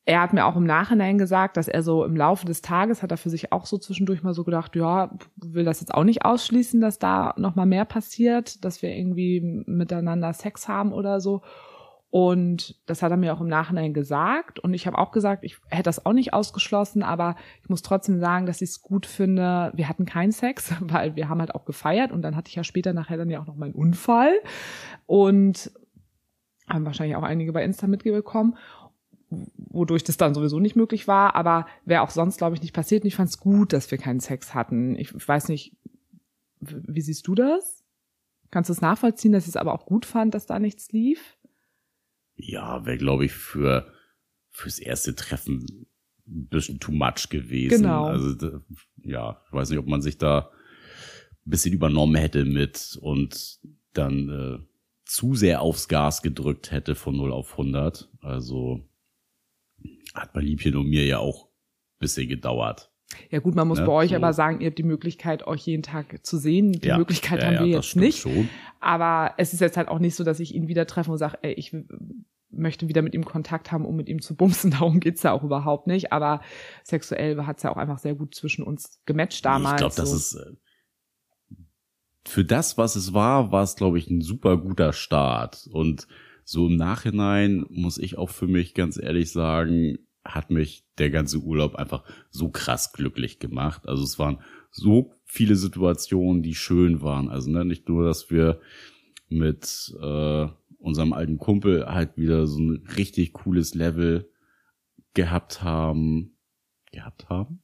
[0.04, 3.12] er hat mir auch im Nachhinein gesagt, dass er so im Laufe des Tages hat
[3.12, 6.26] er für sich auch so zwischendurch mal so gedacht, ja, will das jetzt auch nicht
[6.26, 11.40] ausschließen, dass da noch mal mehr passiert, dass wir irgendwie miteinander Sex haben oder so.
[12.10, 14.58] Und das hat er mir auch im Nachhinein gesagt.
[14.58, 18.18] Und ich habe auch gesagt, ich hätte das auch nicht ausgeschlossen, aber ich muss trotzdem
[18.18, 19.72] sagen, dass ich es gut finde.
[19.74, 22.64] Wir hatten keinen Sex, weil wir haben halt auch gefeiert und dann hatte ich ja
[22.64, 24.32] später nachher dann ja auch noch meinen Unfall.
[25.06, 25.70] Und
[26.66, 28.56] haben wahrscheinlich auch einige bei Insta mitbekommen,
[29.30, 31.34] wodurch das dann sowieso nicht möglich war.
[31.34, 33.02] Aber wäre auch sonst, glaube ich, nicht passiert.
[33.02, 34.96] Und ich fand es gut, dass wir keinen Sex hatten.
[34.96, 35.76] Ich weiß nicht,
[36.60, 37.84] wie siehst du das?
[38.50, 41.37] Kannst du es nachvollziehen, dass ich es aber auch gut fand, dass da nichts lief?
[42.38, 43.92] Ja, wäre, glaube ich, für
[44.50, 45.86] fürs erste Treffen
[46.26, 47.82] ein bisschen too much gewesen.
[47.82, 48.06] Genau.
[48.06, 48.60] Also
[49.02, 50.50] ja, ich weiß nicht, ob man sich da
[51.46, 53.60] ein bisschen übernommen hätte mit und
[53.92, 54.58] dann äh,
[55.04, 58.10] zu sehr aufs Gas gedrückt hätte von 0 auf 100.
[58.20, 58.88] Also
[60.14, 62.92] hat bei Liebchen und mir ja auch ein bisschen gedauert.
[63.30, 63.86] Ja gut, man muss ne?
[63.86, 64.16] bei euch so.
[64.16, 66.72] aber sagen, ihr habt die Möglichkeit, euch jeden Tag zu sehen.
[66.72, 66.98] Die ja.
[66.98, 68.18] Möglichkeit ja, haben wir jetzt nicht.
[68.18, 68.50] Schon.
[68.80, 71.38] Aber es ist jetzt halt auch nicht so, dass ich ihn wieder treffe und sage,
[71.42, 71.74] ey, ich
[72.50, 74.70] möchte wieder mit ihm Kontakt haben, um mit ihm zu bumsen.
[74.78, 76.12] Darum geht's ja auch überhaupt nicht.
[76.12, 76.40] Aber
[76.84, 79.74] sexuell hat's ja auch einfach sehr gut zwischen uns gematcht damals.
[79.74, 80.02] Ich glaube, so.
[80.02, 80.52] das ist äh,
[82.26, 85.68] für das, was es war, war es, glaube ich, ein super guter Start.
[85.72, 86.06] Und
[86.44, 91.38] so im Nachhinein muss ich auch für mich ganz ehrlich sagen, hat mich der ganze
[91.38, 93.88] Urlaub einfach so krass glücklich gemacht.
[93.88, 97.28] Also es waren so viele Situationen, die schön waren.
[97.28, 98.60] Also ne, nicht nur, dass wir
[99.28, 100.46] mit äh,
[100.78, 104.28] unserem alten Kumpel halt wieder so ein richtig cooles Level
[105.14, 106.36] gehabt haben.
[106.92, 107.60] Gehabt haben?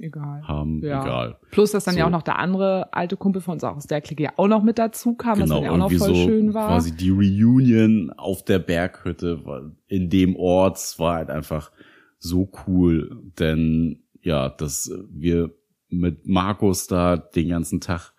[0.00, 0.42] egal.
[0.46, 1.02] haben, Ja.
[1.02, 1.38] egal.
[1.52, 2.06] Plus, dass dann ja So.
[2.08, 4.62] auch noch der andere alte Kumpel von uns auch aus der Clique ja auch noch
[4.64, 6.66] mit dazu kam, was Genau, dann ja auch noch voll so schön war.
[6.68, 9.40] quasi die Reunion auf der Berghütte
[9.86, 11.70] in dem Ort war halt einfach
[12.18, 15.54] so cool, denn ja, dass wir
[15.92, 18.12] mit Markus da den ganzen Tag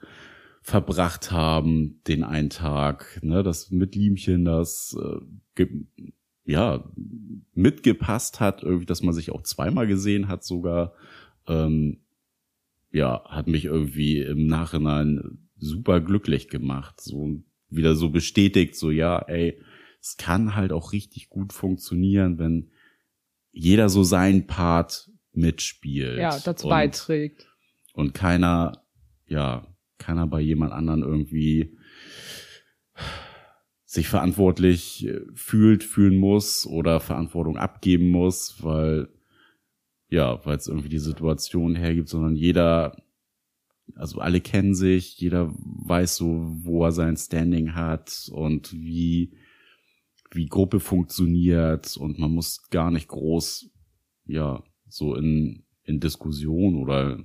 [0.61, 4.97] verbracht haben, den einen Tag, ne, das mit Liemchen, das
[5.57, 5.65] äh,
[6.45, 6.83] ja
[7.53, 10.93] mitgepasst hat, irgendwie, dass man sich auch zweimal gesehen hat sogar.
[11.47, 11.99] Ähm,
[12.91, 17.01] ja, hat mich irgendwie im Nachhinein super glücklich gemacht.
[17.01, 19.59] So wieder so bestätigt, so ja, ey,
[19.99, 22.69] es kann halt auch richtig gut funktionieren, wenn
[23.51, 26.19] jeder so seinen Part mitspielt.
[26.19, 27.52] ja, dazu beiträgt.
[27.93, 28.83] Und keiner,
[29.25, 29.67] ja,
[29.97, 31.77] keiner bei jemand anderen irgendwie
[33.85, 39.07] sich verantwortlich äh, fühlt, fühlen muss oder Verantwortung abgeben muss, weil
[40.09, 42.95] ja, weil es irgendwie die Situation hergibt, sondern jeder,
[43.95, 49.37] also alle kennen sich, jeder weiß so, wo er sein Standing hat und wie
[50.31, 53.69] wie Gruppe funktioniert und man muss gar nicht groß,
[54.25, 57.23] ja, so in in Diskussion oder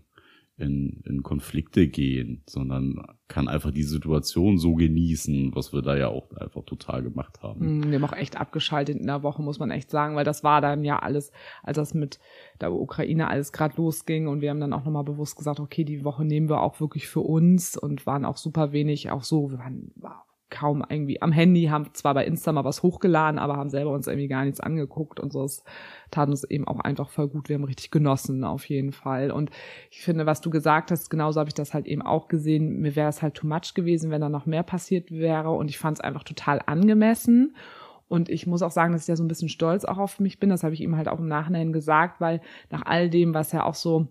[0.59, 6.09] in, in Konflikte gehen, sondern kann einfach die Situation so genießen, was wir da ja
[6.09, 7.79] auch einfach total gemacht haben.
[7.79, 10.43] Mm, Wir haben auch echt abgeschaltet in der Woche, muss man echt sagen, weil das
[10.43, 11.31] war dann ja alles,
[11.63, 12.19] als das mit
[12.61, 16.05] der Ukraine alles gerade losging und wir haben dann auch nochmal bewusst gesagt, okay, die
[16.05, 19.59] Woche nehmen wir auch wirklich für uns und waren auch super wenig, auch so, wir
[19.59, 23.71] waren war kaum irgendwie am Handy, haben zwar bei Insta mal was hochgeladen, aber haben
[23.71, 25.45] selber uns irgendwie gar nichts angeguckt und so.
[25.45, 25.65] Es
[26.11, 27.49] tat uns eben auch einfach voll gut.
[27.49, 29.31] Wir haben richtig genossen, auf jeden Fall.
[29.31, 29.51] Und
[29.91, 32.81] ich finde, was du gesagt hast, genauso habe ich das halt eben auch gesehen.
[32.81, 35.51] Mir wäre es halt too much gewesen, wenn da noch mehr passiert wäre.
[35.51, 37.55] Und ich fand es einfach total angemessen.
[38.09, 40.41] Und ich muss auch sagen, dass ich da so ein bisschen stolz auch auf mich
[40.41, 40.49] bin.
[40.49, 42.41] Das habe ich ihm halt auch im Nachhinein gesagt, weil
[42.71, 44.09] nach all dem, was ja auch so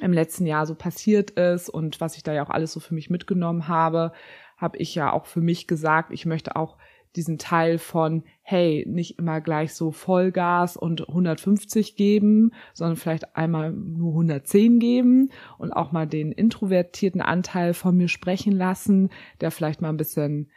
[0.00, 2.94] im letzten Jahr so passiert ist und was ich da ja auch alles so für
[2.94, 4.12] mich mitgenommen habe,
[4.58, 6.76] habe ich ja auch für mich gesagt, ich möchte auch
[7.16, 13.72] diesen Teil von, hey, nicht immer gleich so Vollgas und 150 geben, sondern vielleicht einmal
[13.72, 19.08] nur 110 geben und auch mal den introvertierten Anteil von mir sprechen lassen,
[19.40, 20.50] der vielleicht mal ein bisschen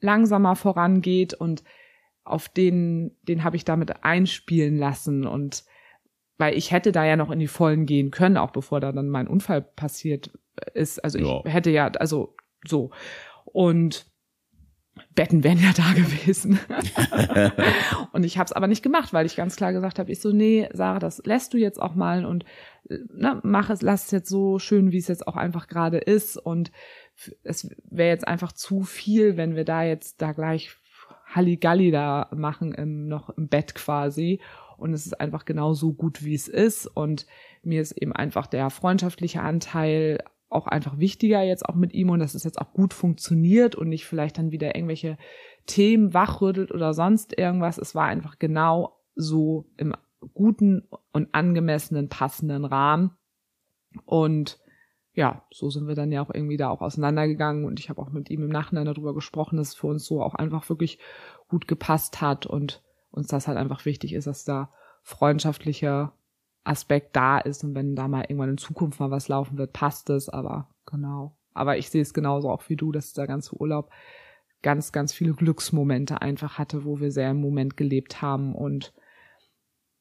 [0.00, 1.64] langsamer vorangeht und
[2.24, 5.64] auf den, den habe ich damit einspielen lassen und
[6.38, 9.10] weil ich hätte da ja noch in die Vollen gehen können, auch bevor da dann
[9.10, 10.30] mein Unfall passiert
[10.72, 11.02] ist.
[11.04, 11.42] Also ich Ja.
[11.44, 12.34] hätte ja, also
[12.66, 12.90] so.
[13.52, 14.10] Und
[15.14, 16.58] Betten wären ja da gewesen.
[18.12, 20.32] und ich habe es aber nicht gemacht, weil ich ganz klar gesagt habe, ich so,
[20.32, 22.44] nee, Sarah, das lässt du jetzt auch mal und
[22.88, 25.98] äh, ne, mach es, lass es jetzt so schön, wie es jetzt auch einfach gerade
[25.98, 26.36] ist.
[26.36, 26.70] Und
[27.42, 30.70] es wäre jetzt einfach zu viel, wenn wir da jetzt da gleich
[31.26, 34.40] Halligalli da machen, im, noch im Bett quasi.
[34.76, 36.86] Und es ist einfach genau so gut, wie es ist.
[36.86, 37.26] Und
[37.62, 40.18] mir ist eben einfach der freundschaftliche Anteil
[40.50, 43.88] auch einfach wichtiger jetzt auch mit ihm und dass es jetzt auch gut funktioniert und
[43.88, 45.16] nicht vielleicht dann wieder irgendwelche
[45.66, 47.78] Themen wachrüttelt oder sonst irgendwas.
[47.78, 49.94] Es war einfach genau so im
[50.34, 53.12] guten und angemessenen, passenden Rahmen.
[54.04, 54.58] Und
[55.14, 58.10] ja, so sind wir dann ja auch irgendwie da auch auseinandergegangen und ich habe auch
[58.10, 60.98] mit ihm im Nachhinein darüber gesprochen, dass es für uns so auch einfach wirklich
[61.48, 64.72] gut gepasst hat und uns das halt einfach wichtig ist, dass da
[65.02, 66.12] freundschaftlicher
[66.64, 70.10] Aspekt da ist und wenn da mal irgendwann in Zukunft mal was laufen wird, passt
[70.10, 71.36] es, aber genau.
[71.54, 73.90] Aber ich sehe es genauso auch wie du, dass der ganze Urlaub
[74.62, 78.92] ganz, ganz viele Glücksmomente einfach hatte, wo wir sehr im Moment gelebt haben und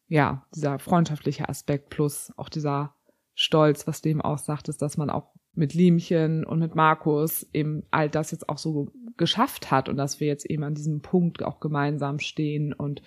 [0.07, 2.95] ja, dieser freundschaftliche Aspekt plus auch dieser
[3.36, 7.84] Stolz, was dem auch sagt, ist, dass man auch mit Liemchen und mit Markus eben
[7.91, 11.43] all das jetzt auch so geschafft hat und dass wir jetzt eben an diesem Punkt
[11.43, 13.01] auch gemeinsam stehen und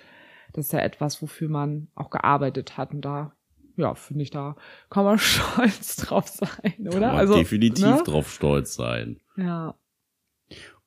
[0.53, 3.35] das ist ja etwas, wofür man auch gearbeitet hat und da
[3.77, 4.57] ja, finde ich, da
[4.91, 6.91] kann man stolz drauf sein, oder?
[6.91, 8.03] Kann man also definitiv ne?
[8.05, 9.21] drauf stolz sein.
[9.37, 9.75] Ja,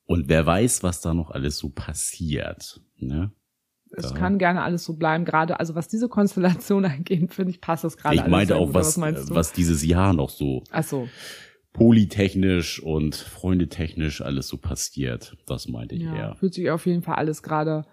[0.05, 2.81] Und wer weiß, was da noch alles so passiert.
[2.97, 3.31] Ne?
[3.97, 4.15] es Ja.
[4.17, 5.25] kann gerne alles so bleiben.
[5.25, 8.73] Gerade, also was diese Konstellation angeht, finde ich, passt das gerade Ich meinte auch, gut.
[8.75, 9.36] was, meinst du?
[9.36, 11.07] was dieses Jahr noch so Ach so,
[11.73, 15.38] polytechnisch und freundetechnisch alles so passiert.
[15.45, 16.36] Das meinte ich ja, eher.
[16.36, 17.86] fühlt sich auf jeden Fall alles gerade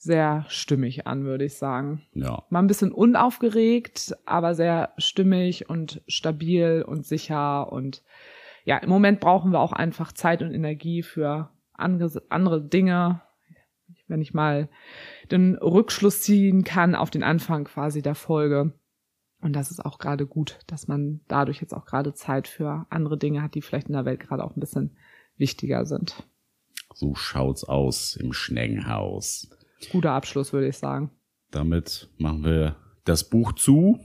[0.00, 2.00] sehr stimmig an, würde ich sagen.
[2.14, 2.42] Ja.
[2.48, 8.02] Mal ein bisschen unaufgeregt, aber sehr stimmig und stabil und sicher und
[8.64, 13.20] ja, im Moment brauchen wir auch einfach Zeit und Energie für andere, Dinge.
[14.06, 14.68] Wenn ich mal
[15.30, 18.72] den Rückschluss ziehen kann auf den Anfang quasi der Folge.
[19.40, 23.16] Und das ist auch gerade gut, dass man dadurch jetzt auch gerade Zeit für andere
[23.18, 24.96] Dinge hat, die vielleicht in der Welt gerade auch ein bisschen
[25.36, 26.26] wichtiger sind.
[26.94, 29.48] So schaut's aus im Schneckenhaus.
[29.90, 31.10] Guter Abschluss, würde ich sagen.
[31.50, 33.98] Damit machen wir das Buch zu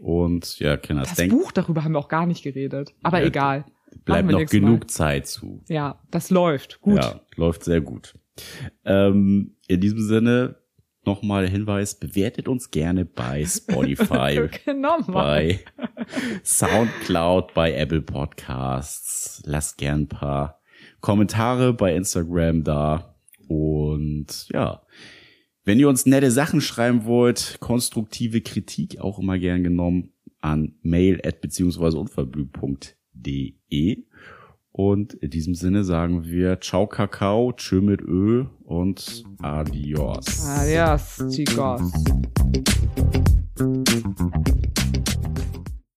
[0.00, 2.94] Und ja, Kinder, Das denk, Buch, darüber haben wir auch gar nicht geredet.
[3.02, 3.64] Aber Ja, egal.
[4.04, 4.86] bleibt noch genug Mal.
[4.88, 5.62] Zeit zu.
[5.68, 6.80] Ja, das läuft.
[6.80, 6.96] Gut.
[6.96, 8.14] Ja, läuft sehr gut.
[8.84, 10.56] Ähm, in diesem Sinne
[11.04, 15.00] nochmal Hinweis, bewertet uns gerne bei Spotify, genau.
[15.06, 15.60] Bei
[16.44, 19.42] Soundcloud, bei Apple Podcasts.
[19.44, 20.60] Lasst gern ein paar
[21.00, 23.09] Kommentare bei Instagram da.
[23.50, 24.82] Und ja,
[25.64, 31.20] wenn ihr uns nette Sachen schreiben wollt, konstruktive Kritik auch immer gern genommen an mail
[31.24, 34.04] at beziehungsweise unverblümt.de.
[34.70, 40.46] Und in diesem Sinne sagen wir Ciao Kakao, Tschö mit Ö und Adios.
[40.46, 41.90] Adios, chicos.